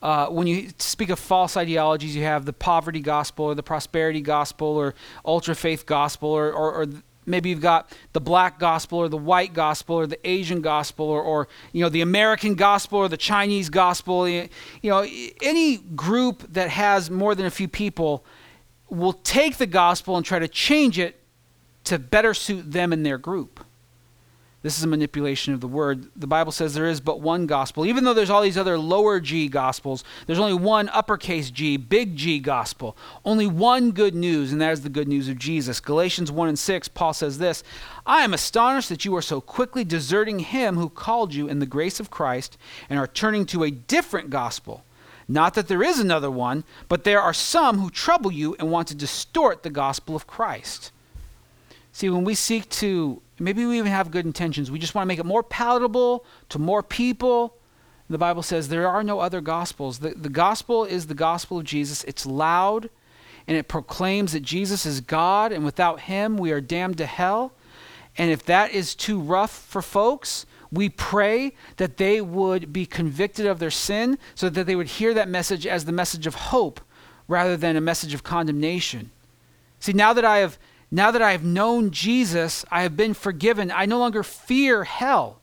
[0.06, 4.22] uh, when you speak of false ideologies, you have the poverty gospel or the prosperity
[4.22, 4.94] gospel or
[5.26, 6.86] ultra faith gospel, or, or, or,
[7.26, 11.24] maybe you've got the black gospel or the white gospel or the Asian gospel or,
[11.24, 14.30] or you know the American gospel or the Chinese gospel.
[14.30, 14.48] You
[14.84, 15.08] know,
[15.42, 18.24] any group that has more than a few people
[18.88, 21.20] will take the gospel and try to change it
[21.86, 23.65] to better suit them and their group.
[24.66, 26.10] This is a manipulation of the word.
[26.16, 27.86] The Bible says there is but one gospel.
[27.86, 32.16] Even though there's all these other lower G gospels, there's only one uppercase G, big
[32.16, 32.98] G gospel.
[33.24, 35.80] Only one good news, and that is the good news of Jesus.
[35.80, 37.64] Galatians 1 and 6, Paul says this
[38.08, 41.68] I am astonished that you are so quickly deserting him who called you in the
[41.68, 42.58] grace of Christ
[42.90, 44.84] and are turning to a different gospel.
[45.28, 48.88] Not that there is another one, but there are some who trouble you and want
[48.88, 50.92] to distort the gospel of Christ.
[51.96, 54.72] See, when we seek to Maybe we even have good intentions.
[54.72, 57.58] We just want to make it more palatable to more people.
[58.10, 60.00] The Bible says there are no other gospels.
[60.00, 62.04] The, the gospel is the gospel of Jesus.
[62.06, 62.90] It's loud
[63.48, 67.52] and it proclaims that Jesus is God and without him we are damned to hell.
[68.18, 73.46] And if that is too rough for folks, we pray that they would be convicted
[73.46, 76.80] of their sin so that they would hear that message as the message of hope
[77.28, 79.12] rather than a message of condemnation.
[79.80, 80.58] See, now that I have
[80.96, 83.70] now that I have known Jesus, I have been forgiven.
[83.70, 85.42] I no longer fear hell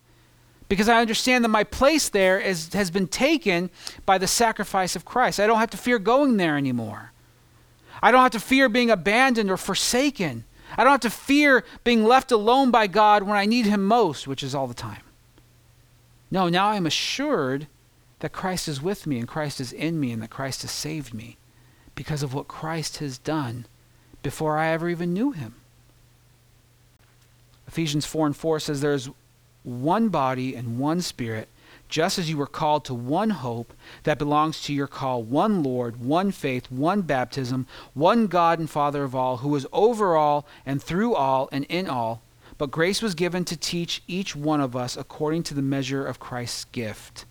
[0.66, 3.68] because I understand that my place there is, has been taken
[4.06, 5.38] by the sacrifice of Christ.
[5.38, 7.12] I don't have to fear going there anymore.
[8.02, 10.44] I don't have to fear being abandoned or forsaken.
[10.78, 14.26] I don't have to fear being left alone by God when I need Him most,
[14.26, 15.02] which is all the time.
[16.30, 17.66] No, now I'm assured
[18.20, 21.12] that Christ is with me and Christ is in me and that Christ has saved
[21.12, 21.36] me
[21.94, 23.66] because of what Christ has done
[24.22, 25.54] before I ever even knew Him.
[27.66, 29.08] Ephesians 4 and 4 says there's
[29.64, 31.48] one body and one spirit,
[31.88, 36.00] just as you were called to one hope that belongs to your call, one Lord,
[36.00, 40.82] one faith, one baptism, one God and Father of all, who is over all and
[40.82, 42.22] through all and in all.
[42.58, 46.20] But grace was given to teach each one of us according to the measure of
[46.20, 47.24] Christ's gift.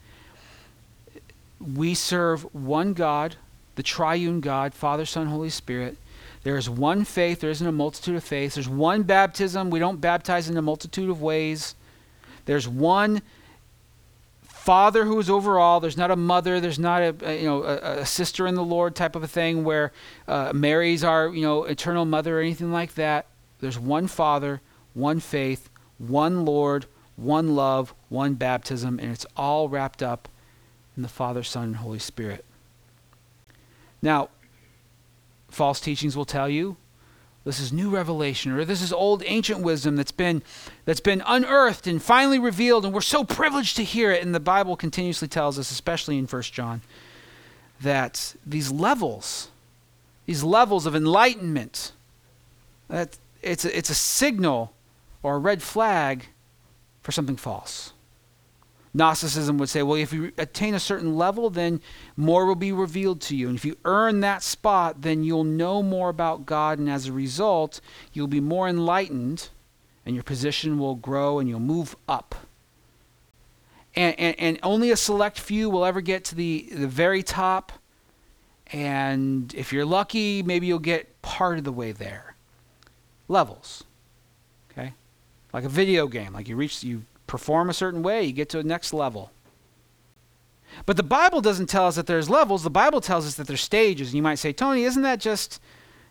[1.59, 3.35] We serve one God,
[3.75, 5.97] the triune God, Father, Son, Holy Spirit.
[6.43, 7.39] There is one faith.
[7.39, 8.55] There isn't a multitude of faiths.
[8.55, 9.69] There's one baptism.
[9.69, 11.75] We don't baptize in a multitude of ways.
[12.45, 13.21] There's one
[14.43, 15.79] father who is over all.
[15.79, 16.59] There's not a mother.
[16.59, 19.27] There's not a, a you know a, a, sister in the Lord type of a
[19.27, 19.91] thing where
[20.27, 23.27] uh, Mary's our you know eternal mother or anything like that.
[23.59, 24.61] There's one Father,
[24.93, 30.27] one faith, one Lord, one love, one baptism, and it's all wrapped up
[30.95, 32.43] in the Father, Son, and Holy Spirit.
[34.01, 34.29] Now,
[35.51, 36.77] false teachings will tell you.
[37.43, 40.43] This is new revelation or this is old ancient wisdom that's been
[40.85, 44.23] that's been unearthed and finally revealed and we're so privileged to hear it.
[44.23, 46.81] And the bible continuously tells us especially in 1 john
[47.81, 49.49] that these levels
[50.27, 51.93] these levels of enlightenment
[52.89, 54.71] that it's a, it's a signal
[55.23, 56.27] or a red flag
[57.01, 57.90] for something false
[58.93, 61.79] Gnosticism would say, well, if you attain a certain level, then
[62.17, 63.47] more will be revealed to you.
[63.47, 66.77] And if you earn that spot, then you'll know more about God.
[66.77, 67.79] And as a result,
[68.11, 69.49] you'll be more enlightened
[70.05, 72.35] and your position will grow and you'll move up.
[73.95, 77.71] And, and, and only a select few will ever get to the, the very top.
[78.67, 82.35] And if you're lucky, maybe you'll get part of the way there.
[83.27, 83.83] Levels.
[84.71, 84.93] Okay?
[85.53, 86.33] Like a video game.
[86.33, 89.31] Like you reach, you perform a certain way, you get to a next level.
[90.85, 92.63] But the Bible doesn't tell us that there's levels.
[92.63, 94.09] The Bible tells us that there's stages.
[94.09, 95.61] And you might say, Tony, isn't that just,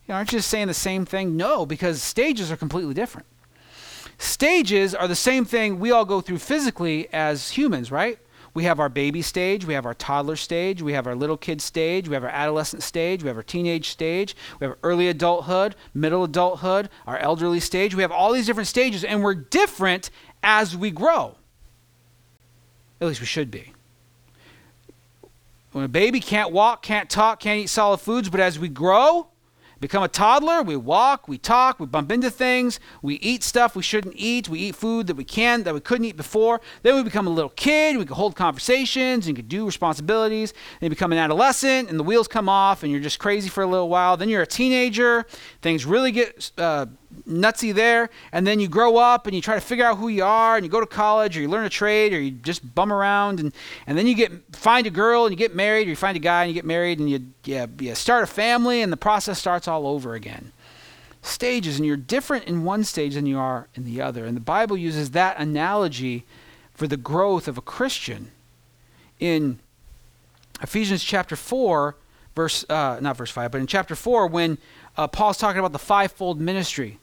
[0.07, 1.37] you know, aren't you just saying the same thing?
[1.37, 3.27] No, because stages are completely different.
[4.17, 8.19] Stages are the same thing we all go through physically as humans, right?
[8.53, 11.61] We have our baby stage, we have our toddler stage, we have our little kid
[11.61, 15.77] stage, we have our adolescent stage, we have our teenage stage, we have early adulthood,
[15.95, 17.95] middle adulthood, our elderly stage.
[17.95, 20.11] We have all these different stages, and we're different
[20.43, 21.37] as we grow.
[23.01, 23.73] At least we should be.
[25.73, 29.29] When a baby can't walk, can't talk, can't eat solid foods, but as we grow,
[29.81, 33.83] become a toddler, we walk, we talk, we bump into things, we eat stuff we
[33.83, 36.61] shouldn't eat, we eat food that we can that we couldn't eat before.
[36.83, 40.53] Then we become a little kid, we can hold conversations and can do responsibilities.
[40.81, 43.63] Then you become an adolescent and the wheels come off and you're just crazy for
[43.63, 44.17] a little while.
[44.17, 45.25] Then you're a teenager,
[45.63, 46.87] things really get uh,
[47.29, 50.25] nutsy there, and then you grow up and you try to figure out who you
[50.25, 52.93] are, and you go to college or you learn a trade or you just bum
[52.93, 53.53] around, and,
[53.87, 56.21] and then you get find a girl and you get married, or you find a
[56.21, 59.39] guy and you get married, and you, you, you start a family, and the process
[59.39, 60.53] starts all over again.
[61.23, 64.25] Stages, and you're different in one stage than you are in the other.
[64.25, 66.25] And the Bible uses that analogy
[66.75, 68.31] for the growth of a Christian
[69.19, 69.59] in
[70.63, 71.95] Ephesians chapter 4,
[72.35, 74.57] verse, uh, not verse 5, but in chapter 4, when
[74.97, 76.99] uh, Paul's talking about the fivefold ministry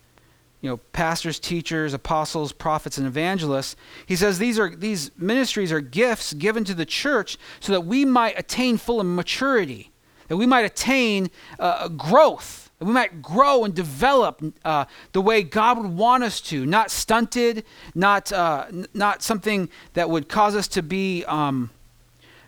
[0.62, 3.76] you know, pastors, teachers, apostles, prophets, and evangelists.
[4.06, 8.06] He says these are these ministries are gifts given to the church so that we
[8.06, 9.91] might attain full maturity,
[10.28, 15.43] that we might attain uh, growth, that we might grow and develop uh, the way
[15.43, 20.67] God would want us to, not stunted, not uh, not something that would cause us
[20.69, 21.69] to be um,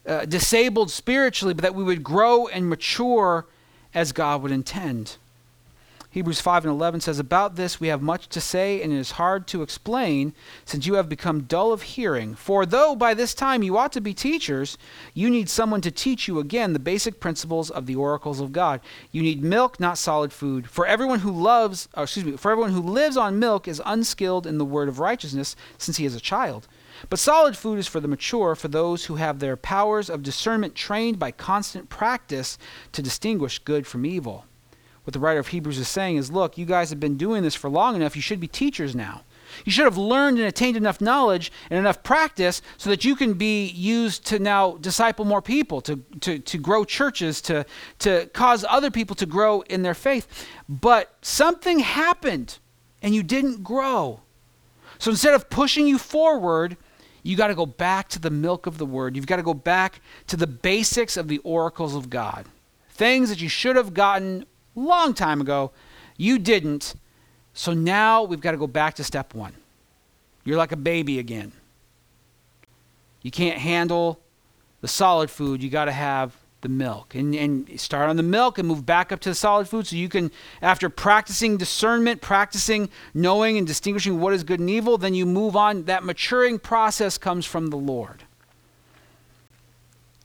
[0.08, 3.46] uh, disabled spiritually, but that we would grow and mature
[3.94, 5.18] as God would intend.
[6.12, 9.12] Hebrews 5 and 11 says, About this we have much to say, and it is
[9.12, 10.34] hard to explain,
[10.66, 12.34] since you have become dull of hearing.
[12.34, 14.76] For though by this time you ought to be teachers,
[15.14, 18.82] you need someone to teach you again the basic principles of the oracles of God.
[19.12, 20.68] You need milk, not solid food.
[20.68, 24.48] For everyone who loves, or excuse me, for everyone who lives on milk is unskilled
[24.48, 26.68] in the word of righteousness, since he is a child.
[27.12, 30.74] But solid food is for the mature, for those who have their powers of discernment
[30.74, 32.58] trained by constant practice
[32.94, 34.46] to distinguish good from evil
[35.10, 37.56] what the writer of Hebrews is saying is look, you guys have been doing this
[37.56, 38.16] for long enough.
[38.16, 39.24] You should be teachers now.
[39.66, 43.34] You should have learned and attained enough knowledge and enough practice so that you can
[43.34, 47.66] be used to now disciple more people, to, to, to grow churches, to,
[47.98, 50.48] to cause other people to grow in their faith.
[50.70, 52.60] But something happened
[53.02, 54.20] and you didn't grow.
[55.00, 56.78] So instead of pushing you forward,
[57.24, 59.16] you got to go back to the milk of the word.
[59.16, 62.46] You've got to go back to the basics of the oracles of God.
[62.92, 64.46] Things that you should have gotten
[64.80, 65.72] long time ago,
[66.18, 66.96] you didn't.
[67.54, 69.54] So now we've got to go back to step one.
[70.44, 71.52] You're like a baby again.
[73.22, 74.20] You can't handle
[74.82, 77.16] the solid food, you got to have the milk.
[77.16, 79.96] And, and start on the milk and move back up to the solid food so
[79.96, 85.14] you can, after practicing discernment, practicing knowing and distinguishing what is good and evil, then
[85.14, 85.86] you move on.
[85.86, 88.24] That maturing process comes from the Lord.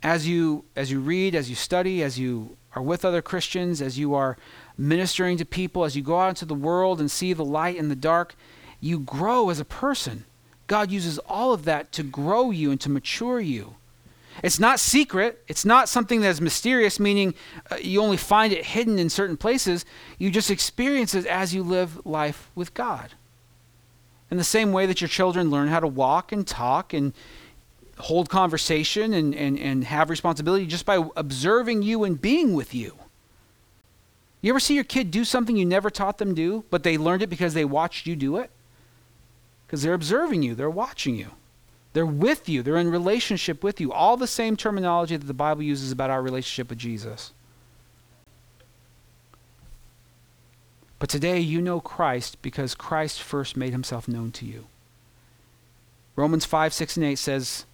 [0.02, 3.98] As you, as you read, as you study, as you are with other Christians, as
[3.98, 4.36] you are
[4.76, 7.88] ministering to people, as you go out into the world and see the light in
[7.88, 8.34] the dark,
[8.80, 10.24] you grow as a person.
[10.66, 13.76] God uses all of that to grow you and to mature you.
[14.42, 15.42] It's not secret.
[15.46, 17.34] It's not something that's mysterious, meaning
[17.70, 19.84] uh, you only find it hidden in certain places.
[20.18, 23.12] You just experience it as you live life with God.
[24.30, 27.12] In the same way that your children learn how to walk and talk and
[27.98, 32.96] hold conversation and, and, and have responsibility just by observing you and being with you.
[34.40, 37.22] You ever see your kid do something you never taught them do, but they learned
[37.22, 38.50] it because they watched you do it?
[39.66, 41.30] Because they're observing you, they're watching you.
[41.94, 43.92] They're with you, they're in relationship with you.
[43.92, 47.32] All the same terminology that the Bible uses about our relationship with Jesus.
[50.98, 54.66] But today you know Christ because Christ first made himself known to you.
[56.16, 57.64] Romans 5, 6, and 8 says,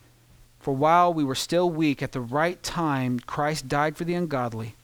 [0.61, 4.77] For while we were still weak, at the right time Christ died for the ungodly.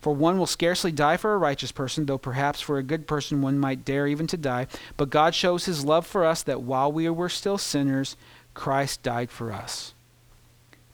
[0.00, 3.42] For one will scarcely die for a righteous person, though perhaps for a good person
[3.42, 4.66] one might dare even to die.
[4.96, 8.16] But God shows his love for us that while we were still sinners,
[8.54, 9.94] Christ died for us.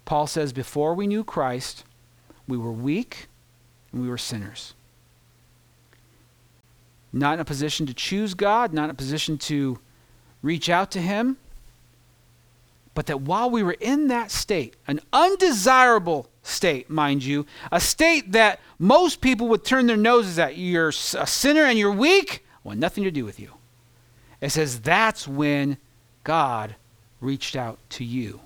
[0.04, 1.84] Paul says, before we knew Christ,
[2.46, 3.28] we were weak
[3.92, 4.74] and we were sinners.
[7.12, 9.78] Not in a position to choose God, not in a position to
[10.42, 11.36] reach out to Him,
[12.94, 18.32] but that while we were in that state, an undesirable state, mind you, a state
[18.32, 22.68] that most people would turn their noses at, you're a sinner and you're weak, I
[22.68, 23.50] want nothing to do with you.
[24.40, 25.78] It says that's when
[26.22, 26.76] God
[27.20, 28.40] reached out to you.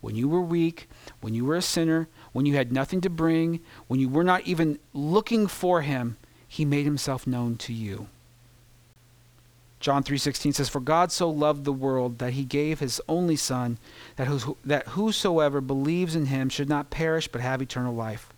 [0.00, 0.88] When you were weak,
[1.22, 4.42] when you were a sinner, when you had nothing to bring, when you were not
[4.42, 8.08] even looking for him, he made himself known to you.
[9.84, 13.76] John 3:16 says for God so loved the world that he gave his only son
[14.16, 14.28] that
[14.64, 18.32] that whosoever believes in him should not perish but have eternal life.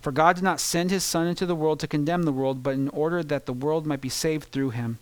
[0.00, 2.74] For God did not send his son into the world to condemn the world but
[2.74, 4.98] in order that the world might be saved through him.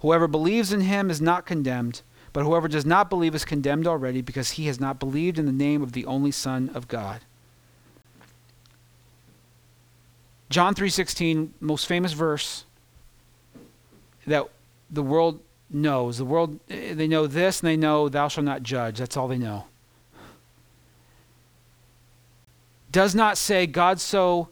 [0.00, 4.20] Whoever believes in him is not condemned, but whoever does not believe is condemned already
[4.20, 7.20] because he has not believed in the name of the only Son of God.
[10.50, 12.64] John 3:16, most famous verse
[14.26, 14.48] that
[14.90, 16.18] the world knows.
[16.18, 18.98] The world they know this and they know thou shalt not judge.
[18.98, 19.66] That's all they know.
[22.90, 24.48] Does not say God so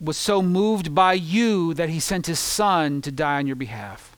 [0.00, 4.12] was so moved by you that he sent his son to die on your behalf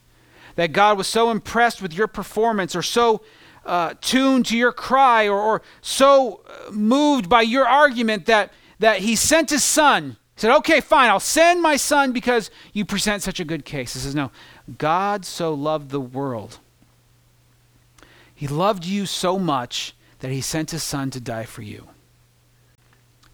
[0.56, 3.22] that God was so impressed with your performance or so
[3.66, 9.00] uh, tuned to your cry or, or so uh, moved by your argument that, that
[9.00, 10.16] he sent his son.
[10.34, 13.94] He said, Okay, fine, I'll send my son because you present such a good case.
[13.94, 14.30] He says, No,
[14.78, 16.58] God so loved the world.
[18.34, 21.88] He loved you so much that he sent his son to die for you.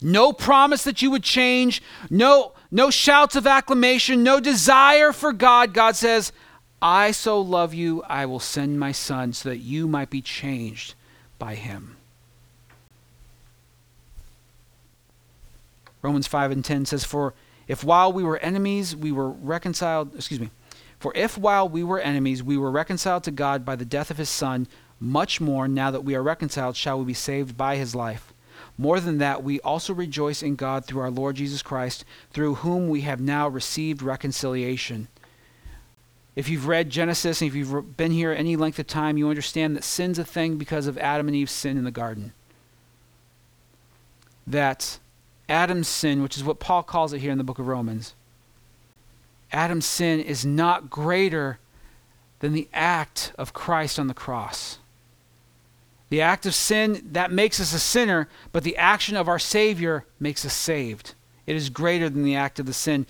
[0.02, 5.74] No promise that you would change, no, no shouts of acclamation, no desire for God.
[5.74, 6.32] God says,
[6.80, 10.94] I so love you, I will send my son so that you might be changed
[11.38, 11.96] by him.
[16.02, 17.34] Romans 5 and 10 says, For
[17.68, 20.50] if while we were enemies, we were reconciled, excuse me,
[20.98, 24.18] for if while we were enemies, we were reconciled to God by the death of
[24.18, 27.94] his Son, much more, now that we are reconciled, shall we be saved by his
[27.94, 28.34] life.
[28.76, 32.88] More than that, we also rejoice in God through our Lord Jesus Christ, through whom
[32.88, 35.08] we have now received reconciliation.
[36.36, 39.76] If you've read Genesis and if you've been here any length of time, you understand
[39.76, 42.32] that sin's a thing because of Adam and Eve's sin in the garden.
[44.46, 44.98] That
[45.50, 48.14] Adam's sin, which is what Paul calls it here in the book of Romans,
[49.52, 51.58] Adam's sin is not greater
[52.38, 54.78] than the act of Christ on the cross.
[56.08, 60.06] The act of sin, that makes us a sinner, but the action of our Savior
[60.18, 61.14] makes us saved.
[61.46, 63.06] It is greater than the act of the sin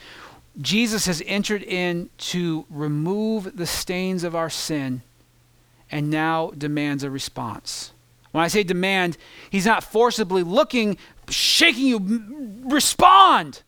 [0.61, 5.03] Jesus has entered in to remove the stains of our sin
[5.91, 7.93] and now demands a response.
[8.33, 9.17] When I say demand,
[9.49, 10.99] he's not forcibly looking,
[11.31, 13.63] shaking you, respond.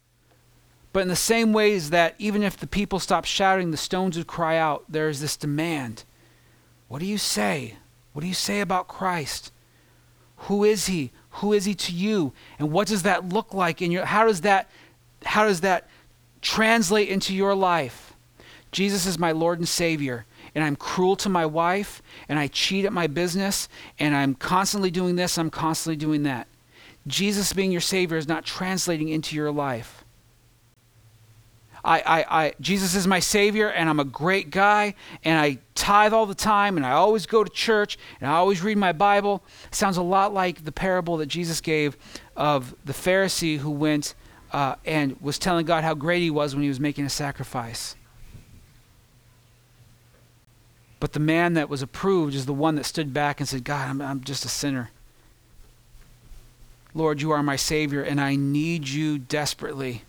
[0.93, 4.27] But in the same ways that even if the people stopped shouting, the stones would
[4.27, 6.05] cry out, there is this demand.
[6.89, 7.77] What do you say?
[8.13, 9.53] What do you say about Christ?
[10.37, 11.13] Who is he?
[11.37, 12.33] Who is he to you?
[12.59, 14.69] And what does that look like in your how does that
[15.25, 15.89] how does that
[16.43, 18.13] translate into your life?
[18.73, 22.85] Jesus is my Lord and Savior and I'm cruel to my wife, and I cheat
[22.85, 26.47] at my business, and I'm constantly doing this, I'm constantly doing that.
[27.07, 30.05] Jesus being your Savior is not translating into your life.
[31.85, 34.95] I, I, I, Jesus is my Savior, and I'm a great guy,
[35.25, 38.63] and I tithe all the time, and I always go to church, and I always
[38.63, 39.43] read my Bible.
[39.65, 41.97] It sounds a lot like the parable that Jesus gave
[42.37, 44.15] of the Pharisee who went
[44.53, 47.97] uh, and was telling God how great he was when he was making a sacrifice.
[51.01, 53.89] But the man that was approved is the one that stood back and said, God,
[53.89, 54.91] I'm, I'm just a sinner.
[56.95, 60.03] Lord, you are my Savior, and I need you desperately.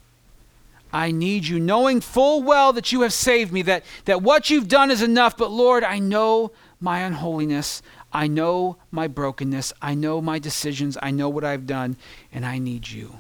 [0.92, 4.68] I need you, knowing full well that you have saved me, that, that what you've
[4.68, 5.36] done is enough.
[5.36, 7.82] But Lord, I know my unholiness.
[8.12, 9.74] I know my brokenness.
[9.82, 10.98] I know my decisions.
[11.02, 11.98] I know what I've done,
[12.32, 13.18] and I need you.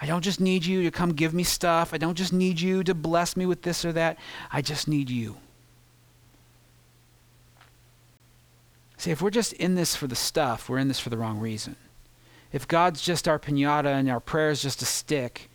[0.00, 1.92] I don't just need you to come give me stuff.
[1.92, 4.18] I don't just need you to bless me with this or that.
[4.50, 5.36] I just need you.
[8.98, 11.38] See, if we're just in this for the stuff, we're in this for the wrong
[11.38, 11.76] reason.
[12.52, 15.50] If God's just our pinata and our prayer is just a stick,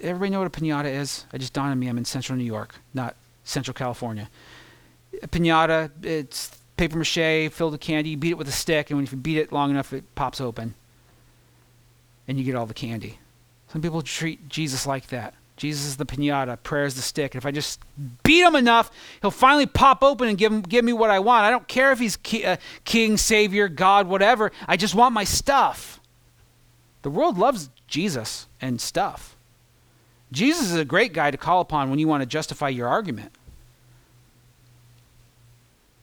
[0.00, 1.26] everybody know what a pinata is?
[1.32, 4.30] I just dawned on me I'm in central New York, not central California.
[5.22, 8.10] A pinata, it's paper mache filled with candy.
[8.10, 10.40] You beat it with a stick, and when you beat it long enough, it pops
[10.40, 10.74] open,
[12.26, 13.18] and you get all the candy.
[13.72, 15.34] Some people treat Jesus like that.
[15.58, 17.34] Jesus is the pinata, prayer is the stick.
[17.34, 17.80] And if I just
[18.22, 18.90] beat him enough,
[19.20, 21.44] he'll finally pop open and give, him, give me what I want.
[21.44, 24.52] I don't care if he's ki- uh, king, savior, God, whatever.
[24.66, 26.00] I just want my stuff.
[27.02, 29.36] The world loves Jesus and stuff.
[30.30, 33.32] Jesus is a great guy to call upon when you want to justify your argument.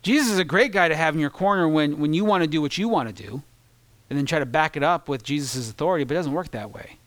[0.02, 2.48] Jesus is a great guy to have in your corner when, when you want to
[2.48, 3.42] do what you want to do
[4.10, 6.72] and then try to back it up with Jesus' authority, but it doesn't work that
[6.72, 6.98] way.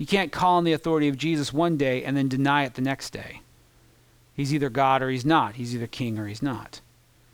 [0.00, 2.80] You can't call on the authority of Jesus one day and then deny it the
[2.80, 3.42] next day.
[4.34, 5.56] He's either God or he's not.
[5.56, 6.80] He's either king or he's not.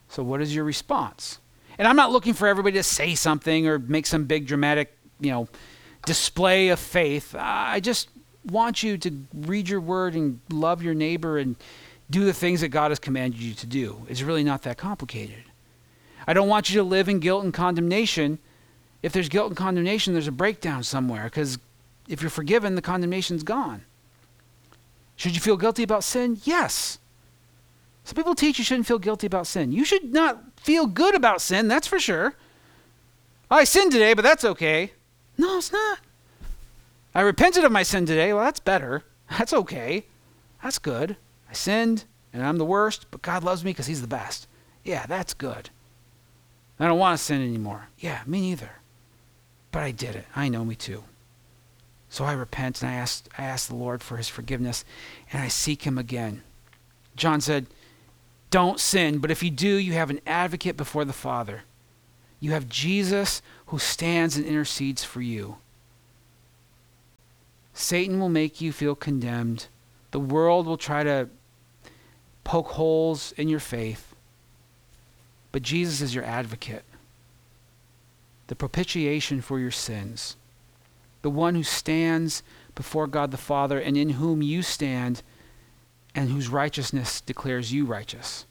[0.09, 1.39] So, what is your response?
[1.79, 5.31] And I'm not looking for everybody to say something or make some big dramatic, you
[5.31, 5.49] know,
[6.07, 7.37] display of faith.
[7.39, 8.09] I just
[8.45, 11.55] want you to read your word and love your neighbor and
[12.11, 14.05] do the things that God has commanded you to do.
[14.09, 15.45] It's really not that complicated.
[16.27, 18.41] I don't want you to live in guilt and condemnation.
[19.05, 21.59] If there's guilt and condemnation, there's a breakdown somewhere because
[22.09, 23.83] if you're forgiven, the condemnation's gone.
[25.17, 26.39] Should you feel guilty about sin?
[26.45, 26.99] Yes.
[28.05, 29.73] Some people teach you shouldn't feel guilty about sin.
[29.73, 32.35] You should not feel good about sin, that's for sure.
[33.51, 34.93] I sinned today, but that's okay.
[35.39, 35.99] No, it's not.
[37.15, 38.33] I repented of my sin today.
[38.33, 39.05] Well, that's better.
[39.31, 40.05] That's okay.
[40.63, 41.17] That's good.
[41.49, 44.47] I sinned and I'm the worst, but God loves me because He's the best.
[44.85, 45.71] Yeah, that's good.
[46.79, 47.89] I don't want to sin anymore.
[47.99, 48.71] Yeah, me neither.
[49.73, 50.27] But I did it.
[50.37, 51.05] I know me too.
[52.09, 54.85] So I repent and I ask, I ask the Lord for his forgiveness
[55.33, 56.43] and I seek him again.
[57.17, 57.67] John said,
[58.51, 61.63] Don't sin, but if you do, you have an advocate before the Father.
[62.39, 65.57] You have Jesus who stands and intercedes for you.
[67.73, 69.67] Satan will make you feel condemned.
[70.11, 71.29] The world will try to
[72.45, 74.15] poke holes in your faith.
[75.53, 76.85] But Jesus is your advocate,
[78.47, 80.37] the propitiation for your sins
[81.27, 82.45] the one who stands
[82.77, 85.25] before God the Father and in whom you stand
[86.15, 88.47] and whose righteousness declares you righteous.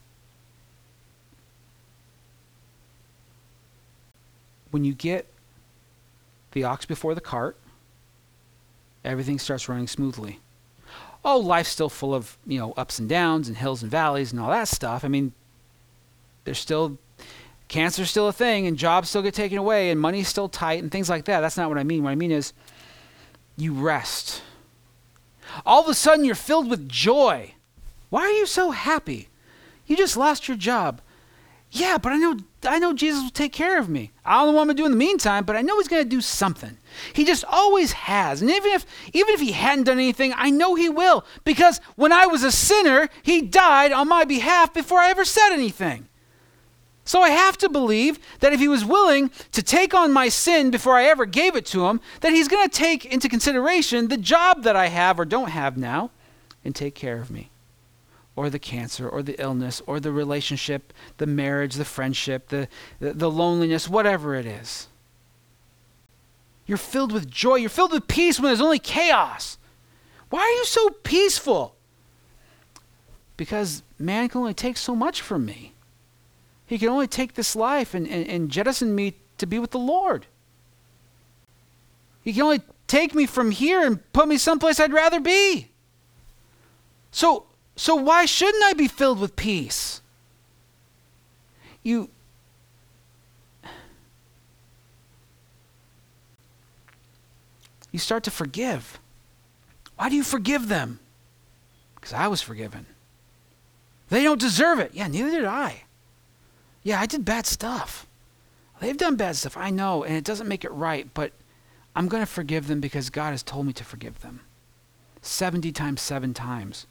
[4.71, 5.25] When you get
[6.51, 7.55] the ox before the cart,
[9.05, 10.41] everything starts running smoothly.
[11.23, 14.41] Oh, life's still full of, you know, ups and downs and hills and valleys and
[14.41, 15.05] all that stuff.
[15.05, 15.31] I mean,
[16.43, 16.97] there's still
[17.67, 20.91] cancer's still a thing and jobs still get taken away and money's still tight and
[20.91, 21.41] things like that.
[21.41, 22.03] That's not what I mean.
[22.03, 22.53] What I mean is
[23.57, 24.41] you rest.
[25.65, 27.53] All of a sudden you're filled with joy.
[28.09, 29.29] Why are you so happy?
[29.87, 31.01] You just lost your job.
[31.71, 34.11] Yeah, but I know I know Jesus will take care of me.
[34.23, 36.05] I don't know what I'm gonna do in the meantime, but I know he's gonna
[36.05, 36.77] do something.
[37.13, 38.41] He just always has.
[38.41, 41.25] And even if even if he hadn't done anything, I know he will.
[41.43, 45.51] Because when I was a sinner, he died on my behalf before I ever said
[45.51, 46.07] anything.
[47.05, 50.71] So I have to believe that if he was willing to take on my sin
[50.71, 54.17] before I ever gave it to him, that he's going to take into consideration the
[54.17, 56.09] job that I have or don't have now
[56.63, 57.51] and take care of me.
[58.35, 62.67] Or the cancer, or the illness, or the relationship, the marriage, the friendship, the,
[62.99, 64.87] the, the loneliness, whatever it is.
[66.65, 67.55] You're filled with joy.
[67.57, 69.57] You're filled with peace when there's only chaos.
[70.31, 71.75] Why are you so peaceful?
[73.37, 75.74] Because man can only take so much from me.
[76.65, 79.79] He can only take this life and, and, and jettison me to be with the
[79.79, 80.25] Lord.
[82.23, 85.69] He can only take me from here and put me someplace I'd rather be.
[87.11, 87.45] So,
[87.75, 90.01] so why shouldn't I be filled with peace?
[91.83, 92.09] You
[97.95, 98.99] You start to forgive.
[99.95, 100.99] Why do you forgive them?
[101.95, 102.87] Because I was forgiven.
[104.09, 104.91] They don't deserve it.
[104.93, 105.83] Yeah, neither did I.
[106.85, 108.05] Yeah, I did bad stuff.
[108.79, 111.31] They've done bad stuff, I know, and it doesn't make it right, but
[111.95, 114.41] I'm going to forgive them because God has told me to forgive them.
[115.23, 116.85] 70 times 7 times,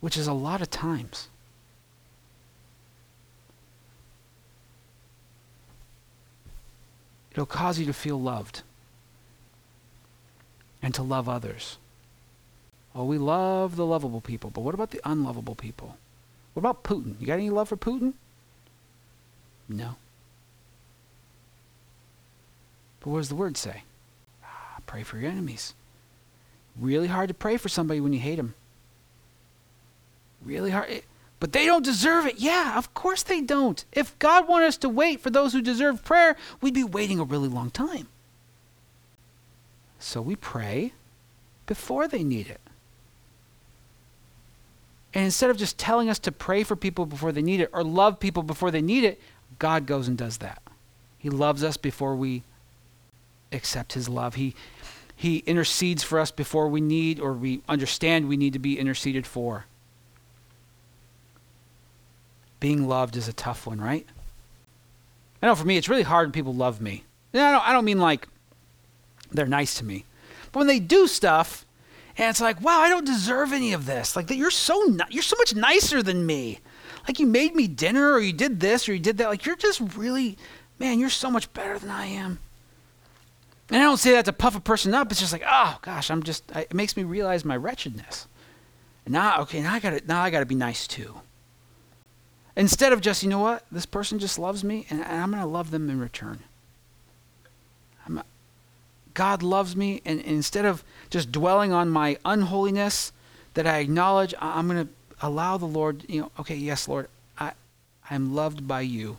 [0.00, 1.28] which is a lot of times.
[7.30, 8.62] It'll cause you to feel loved
[10.82, 11.78] and to love others.
[12.92, 15.96] Oh, we love the lovable people, but what about the unlovable people?
[16.54, 17.20] What about Putin?
[17.20, 18.14] You got any love for Putin?
[19.68, 19.96] No.
[23.00, 23.82] But what does the word say?
[24.44, 25.74] Ah, pray for your enemies.
[26.78, 28.54] Really hard to pray for somebody when you hate them.
[30.44, 31.02] Really hard.
[31.40, 32.38] But they don't deserve it.
[32.38, 33.84] Yeah, of course they don't.
[33.92, 37.24] If God wanted us to wait for those who deserve prayer, we'd be waiting a
[37.24, 38.08] really long time.
[39.98, 40.92] So we pray
[41.66, 42.60] before they need it.
[45.14, 47.84] And instead of just telling us to pray for people before they need it or
[47.84, 49.20] love people before they need it,
[49.58, 50.62] God goes and does that.
[51.18, 52.42] He loves us before we
[53.52, 54.34] accept his love.
[54.34, 54.54] He
[55.14, 59.24] he intercedes for us before we need or we understand we need to be interceded
[59.24, 59.66] for.
[62.58, 64.06] Being loved is a tough one, right?
[65.40, 67.04] I know for me it's really hard when people love me.
[67.34, 68.26] I don't, I don't mean like
[69.30, 70.06] they're nice to me.
[70.50, 71.64] But when they do stuff
[72.16, 74.16] and it's like, wow, I don't deserve any of this.
[74.16, 76.60] Like you're so ni- you're so much nicer than me.
[77.08, 79.28] Like you made me dinner, or you did this, or you did that.
[79.28, 80.36] Like you're just really,
[80.78, 82.38] man, you're so much better than I am.
[83.70, 85.10] And I don't say that to puff a person up.
[85.10, 86.50] It's just like, oh gosh, I'm just.
[86.54, 88.26] It makes me realize my wretchedness.
[89.04, 91.22] And now, okay, now I got to now I got to be nice too.
[92.54, 95.42] Instead of just, you know what, this person just loves me, and, and I'm going
[95.42, 96.40] to love them in return.
[98.06, 98.22] I'm,
[99.14, 103.12] God loves me, and, and instead of just dwelling on my unholiness
[103.54, 107.08] that I acknowledge, I'm going to allow the Lord, you know, okay, yes, Lord,
[107.38, 107.52] I,
[108.10, 109.18] I'm loved by you.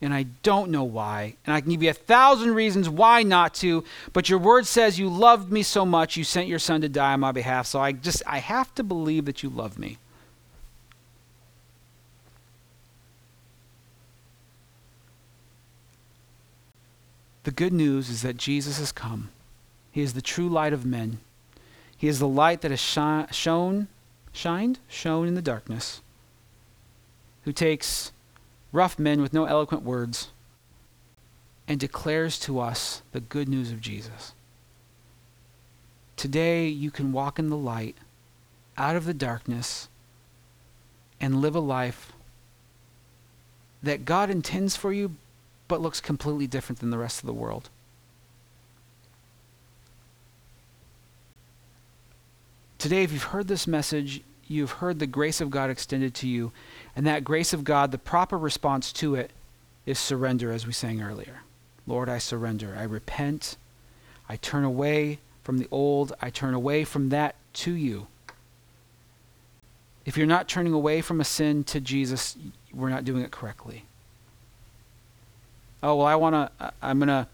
[0.00, 1.36] And I don't know why.
[1.46, 4.98] And I can give you a thousand reasons why not to, but your word says
[4.98, 7.66] you loved me so much, you sent your son to die on my behalf.
[7.66, 9.98] So I just, I have to believe that you love me.
[17.44, 19.30] The good news is that Jesus has come.
[19.90, 21.18] He is the true light of men.
[21.96, 23.88] He is the light that has shi- shone,
[24.32, 26.00] shined, shone in the darkness,
[27.44, 28.12] who takes
[28.72, 30.28] rough men with no eloquent words
[31.68, 34.32] and declares to us the good news of Jesus.
[36.16, 37.96] Today, you can walk in the light,
[38.76, 39.88] out of the darkness,
[41.20, 42.12] and live a life
[43.82, 45.16] that God intends for you,
[45.72, 47.70] but looks completely different than the rest of the world.
[52.76, 56.52] Today, if you've heard this message, you've heard the grace of God extended to you,
[56.94, 59.30] and that grace of God, the proper response to it
[59.86, 61.40] is surrender, as we sang earlier.
[61.86, 62.76] Lord, I surrender.
[62.78, 63.56] I repent.
[64.28, 66.12] I turn away from the old.
[66.20, 68.08] I turn away from that to you.
[70.04, 72.36] If you're not turning away from a sin to Jesus,
[72.74, 73.86] we're not doing it correctly.
[75.82, 77.26] Oh, well, I want to, I'm going to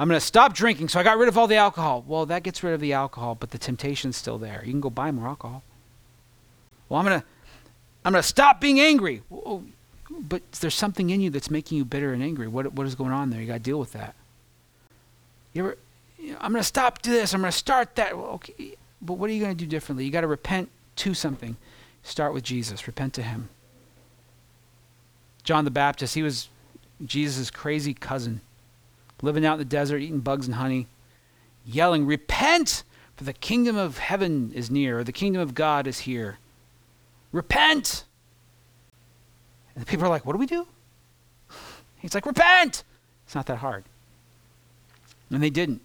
[0.00, 2.02] I'm going to stop drinking, so I got rid of all the alcohol.
[2.08, 4.62] Well, that gets rid of the alcohol, but the temptation's still there.
[4.64, 5.62] You can go buy more alcohol.
[6.88, 7.26] Well, I'm going to
[8.02, 9.20] I'm going to stop being angry.
[9.28, 9.64] Well, oh,
[10.08, 12.48] but there's something in you that's making you bitter and angry.
[12.48, 13.42] What what is going on there?
[13.42, 14.14] You got to deal with that.
[15.52, 15.76] You ever
[16.18, 17.34] you know, I'm going to stop do this.
[17.34, 18.16] I'm going to start that.
[18.16, 20.06] Well, okay, but what are you going to do differently?
[20.06, 21.56] You got to repent to something.
[22.02, 22.86] Start with Jesus.
[22.86, 23.50] Repent to him.
[25.44, 26.48] John the Baptist, he was
[27.04, 28.40] Jesus' crazy cousin
[29.22, 30.86] living out in the desert, eating bugs and honey,
[31.64, 32.82] yelling, Repent,
[33.16, 36.38] for the kingdom of heaven is near, or the kingdom of God is here.
[37.32, 38.04] Repent!
[39.74, 40.66] And the people are like, What do we do?
[41.98, 42.84] He's like, Repent!
[43.26, 43.84] It's not that hard.
[45.30, 45.82] And they didn't,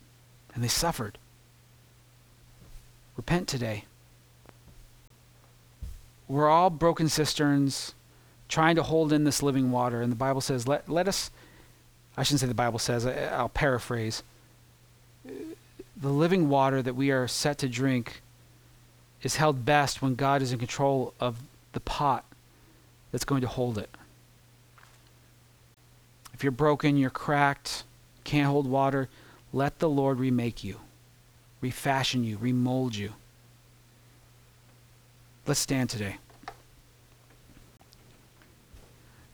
[0.53, 1.18] and they suffered.
[3.16, 3.86] Repent today.
[6.28, 7.93] We're all broken cisterns
[8.47, 10.01] trying to hold in this living water.
[10.01, 11.31] And the Bible says, let, let us,
[12.17, 14.23] I shouldn't say the Bible says, I, I'll paraphrase.
[15.25, 18.21] The living water that we are set to drink
[19.21, 21.37] is held best when God is in control of
[21.73, 22.25] the pot
[23.11, 23.89] that's going to hold it.
[26.33, 27.83] If you're broken, you're cracked,
[28.23, 29.07] can't hold water,
[29.53, 30.81] let the Lord remake you,
[31.61, 33.13] refashion you, remold you.
[35.47, 36.17] Let's stand today.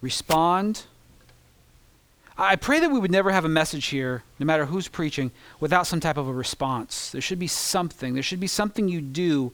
[0.02, 0.84] Respond.
[2.38, 5.86] I pray that we would never have a message here, no matter who's preaching, without
[5.86, 7.12] some type of a response.
[7.12, 8.16] There should be something.
[8.16, 9.54] There should be something you do,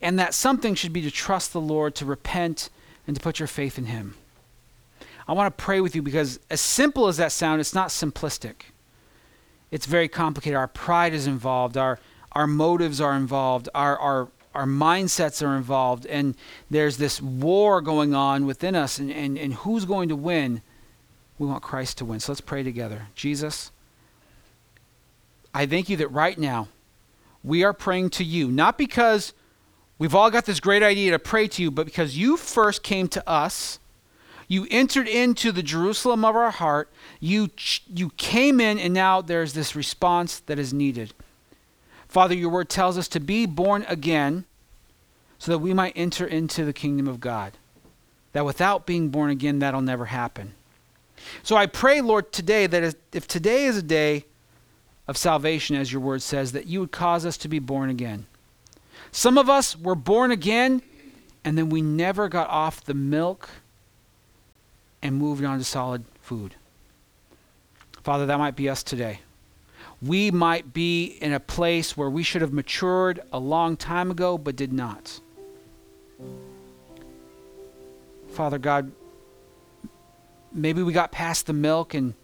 [0.00, 2.70] and that something should be to trust the Lord, to repent,
[3.06, 4.14] and to put your faith in Him.
[5.28, 8.54] I want to pray with you because, as simple as that sounds, it's not simplistic.
[9.70, 10.56] It's very complicated.
[10.56, 11.98] Our pride is involved, our,
[12.32, 16.34] our motives are involved, our, our our mindsets are involved, and
[16.70, 20.62] there's this war going on within us, and, and, and who's going to win?
[21.38, 22.20] We want Christ to win.
[22.20, 23.08] So let's pray together.
[23.14, 23.70] Jesus,
[25.52, 26.68] I thank you that right now
[27.44, 29.34] we are praying to you, not because
[29.98, 33.08] we've all got this great idea to pray to you, but because you first came
[33.08, 33.78] to us.
[34.48, 36.90] You entered into the Jerusalem of our heart.
[37.20, 37.50] You,
[37.92, 41.12] you came in, and now there's this response that is needed.
[42.16, 44.46] Father, your word tells us to be born again
[45.38, 47.52] so that we might enter into the kingdom of God.
[48.32, 50.54] That without being born again, that'll never happen.
[51.42, 54.24] So I pray, Lord, today that if today is a day
[55.06, 58.24] of salvation, as your word says, that you would cause us to be born again.
[59.12, 60.80] Some of us were born again,
[61.44, 63.50] and then we never got off the milk
[65.02, 66.54] and moved on to solid food.
[68.02, 69.20] Father, that might be us today
[70.02, 74.36] we might be in a place where we should have matured a long time ago
[74.36, 75.20] but did not.
[78.28, 78.92] Father God,
[80.52, 82.14] maybe we got past the milk and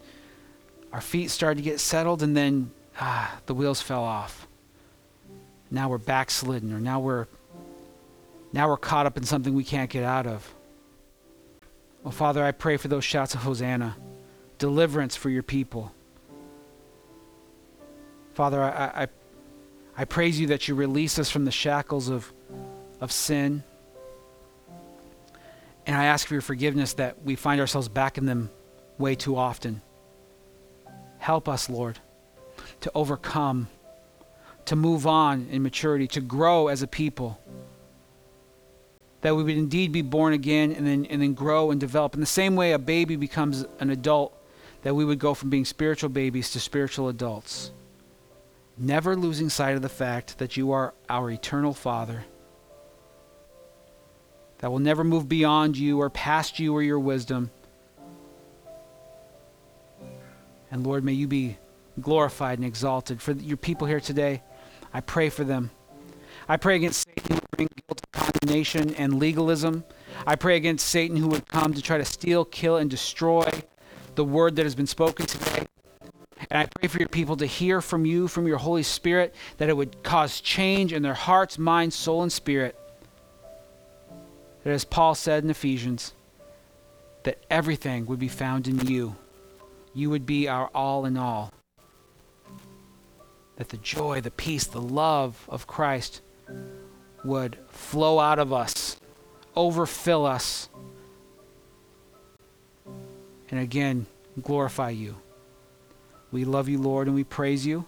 [0.93, 2.71] our feet started to get settled and then
[3.01, 4.47] ah, the wheels fell off.
[5.71, 7.27] Now we're backslidden or now we're
[8.53, 10.55] now we're caught up in something we can't get out of.
[12.05, 13.97] Oh Father, I pray for those shouts of Hosanna,
[14.59, 15.93] deliverance for your people.
[18.35, 19.09] Father, I, I,
[19.97, 22.33] I praise you that you release us from the shackles of,
[23.01, 23.63] of sin.
[25.87, 28.51] And I ask for your forgiveness that we find ourselves back in them
[28.97, 29.83] way too often.
[31.19, 31.99] Help us, Lord,
[32.81, 33.69] to overcome,
[34.65, 37.39] to move on in maturity, to grow as a people.
[39.21, 42.15] That we would indeed be born again and then, and then grow and develop.
[42.15, 44.37] In the same way a baby becomes an adult,
[44.83, 47.73] that we would go from being spiritual babies to spiritual adults
[48.77, 52.25] never losing sight of the fact that you are our eternal Father,
[54.59, 57.51] that will never move beyond you or past you or your wisdom.
[60.71, 61.59] And Lord, may you be
[62.01, 63.21] glorified and exalted.
[63.21, 64.43] For your people here today,
[64.95, 65.71] I pray for them.
[66.49, 69.85] I pray against Satan who bring guilt, and condemnation, and legalism.
[70.27, 73.51] I pray against Satan who would come to try to steal, kill, and destroy
[74.15, 75.67] the word that has been spoken today.
[76.53, 79.71] And I pray for your people to hear from you, from your Holy Spirit, that
[79.71, 82.79] it would cause change in their hearts, minds, soul, and spirit.
[84.63, 86.13] That as Paul said in Ephesians,
[87.23, 89.17] that everything would be found in you.
[89.95, 91.55] You would be our all in all.
[93.57, 96.21] That the joy, the peace, the love of Christ
[97.25, 99.01] would flow out of us,
[99.57, 100.69] overfill us,
[103.49, 104.05] and again,
[104.43, 105.22] glorify you.
[106.33, 107.85] We love you, Lord, and we praise you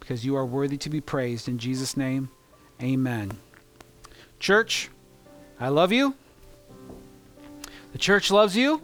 [0.00, 1.48] because you are worthy to be praised.
[1.48, 2.28] In Jesus' name,
[2.82, 3.38] amen.
[4.40, 4.90] Church,
[5.60, 6.14] I love you.
[7.92, 8.82] The church loves you.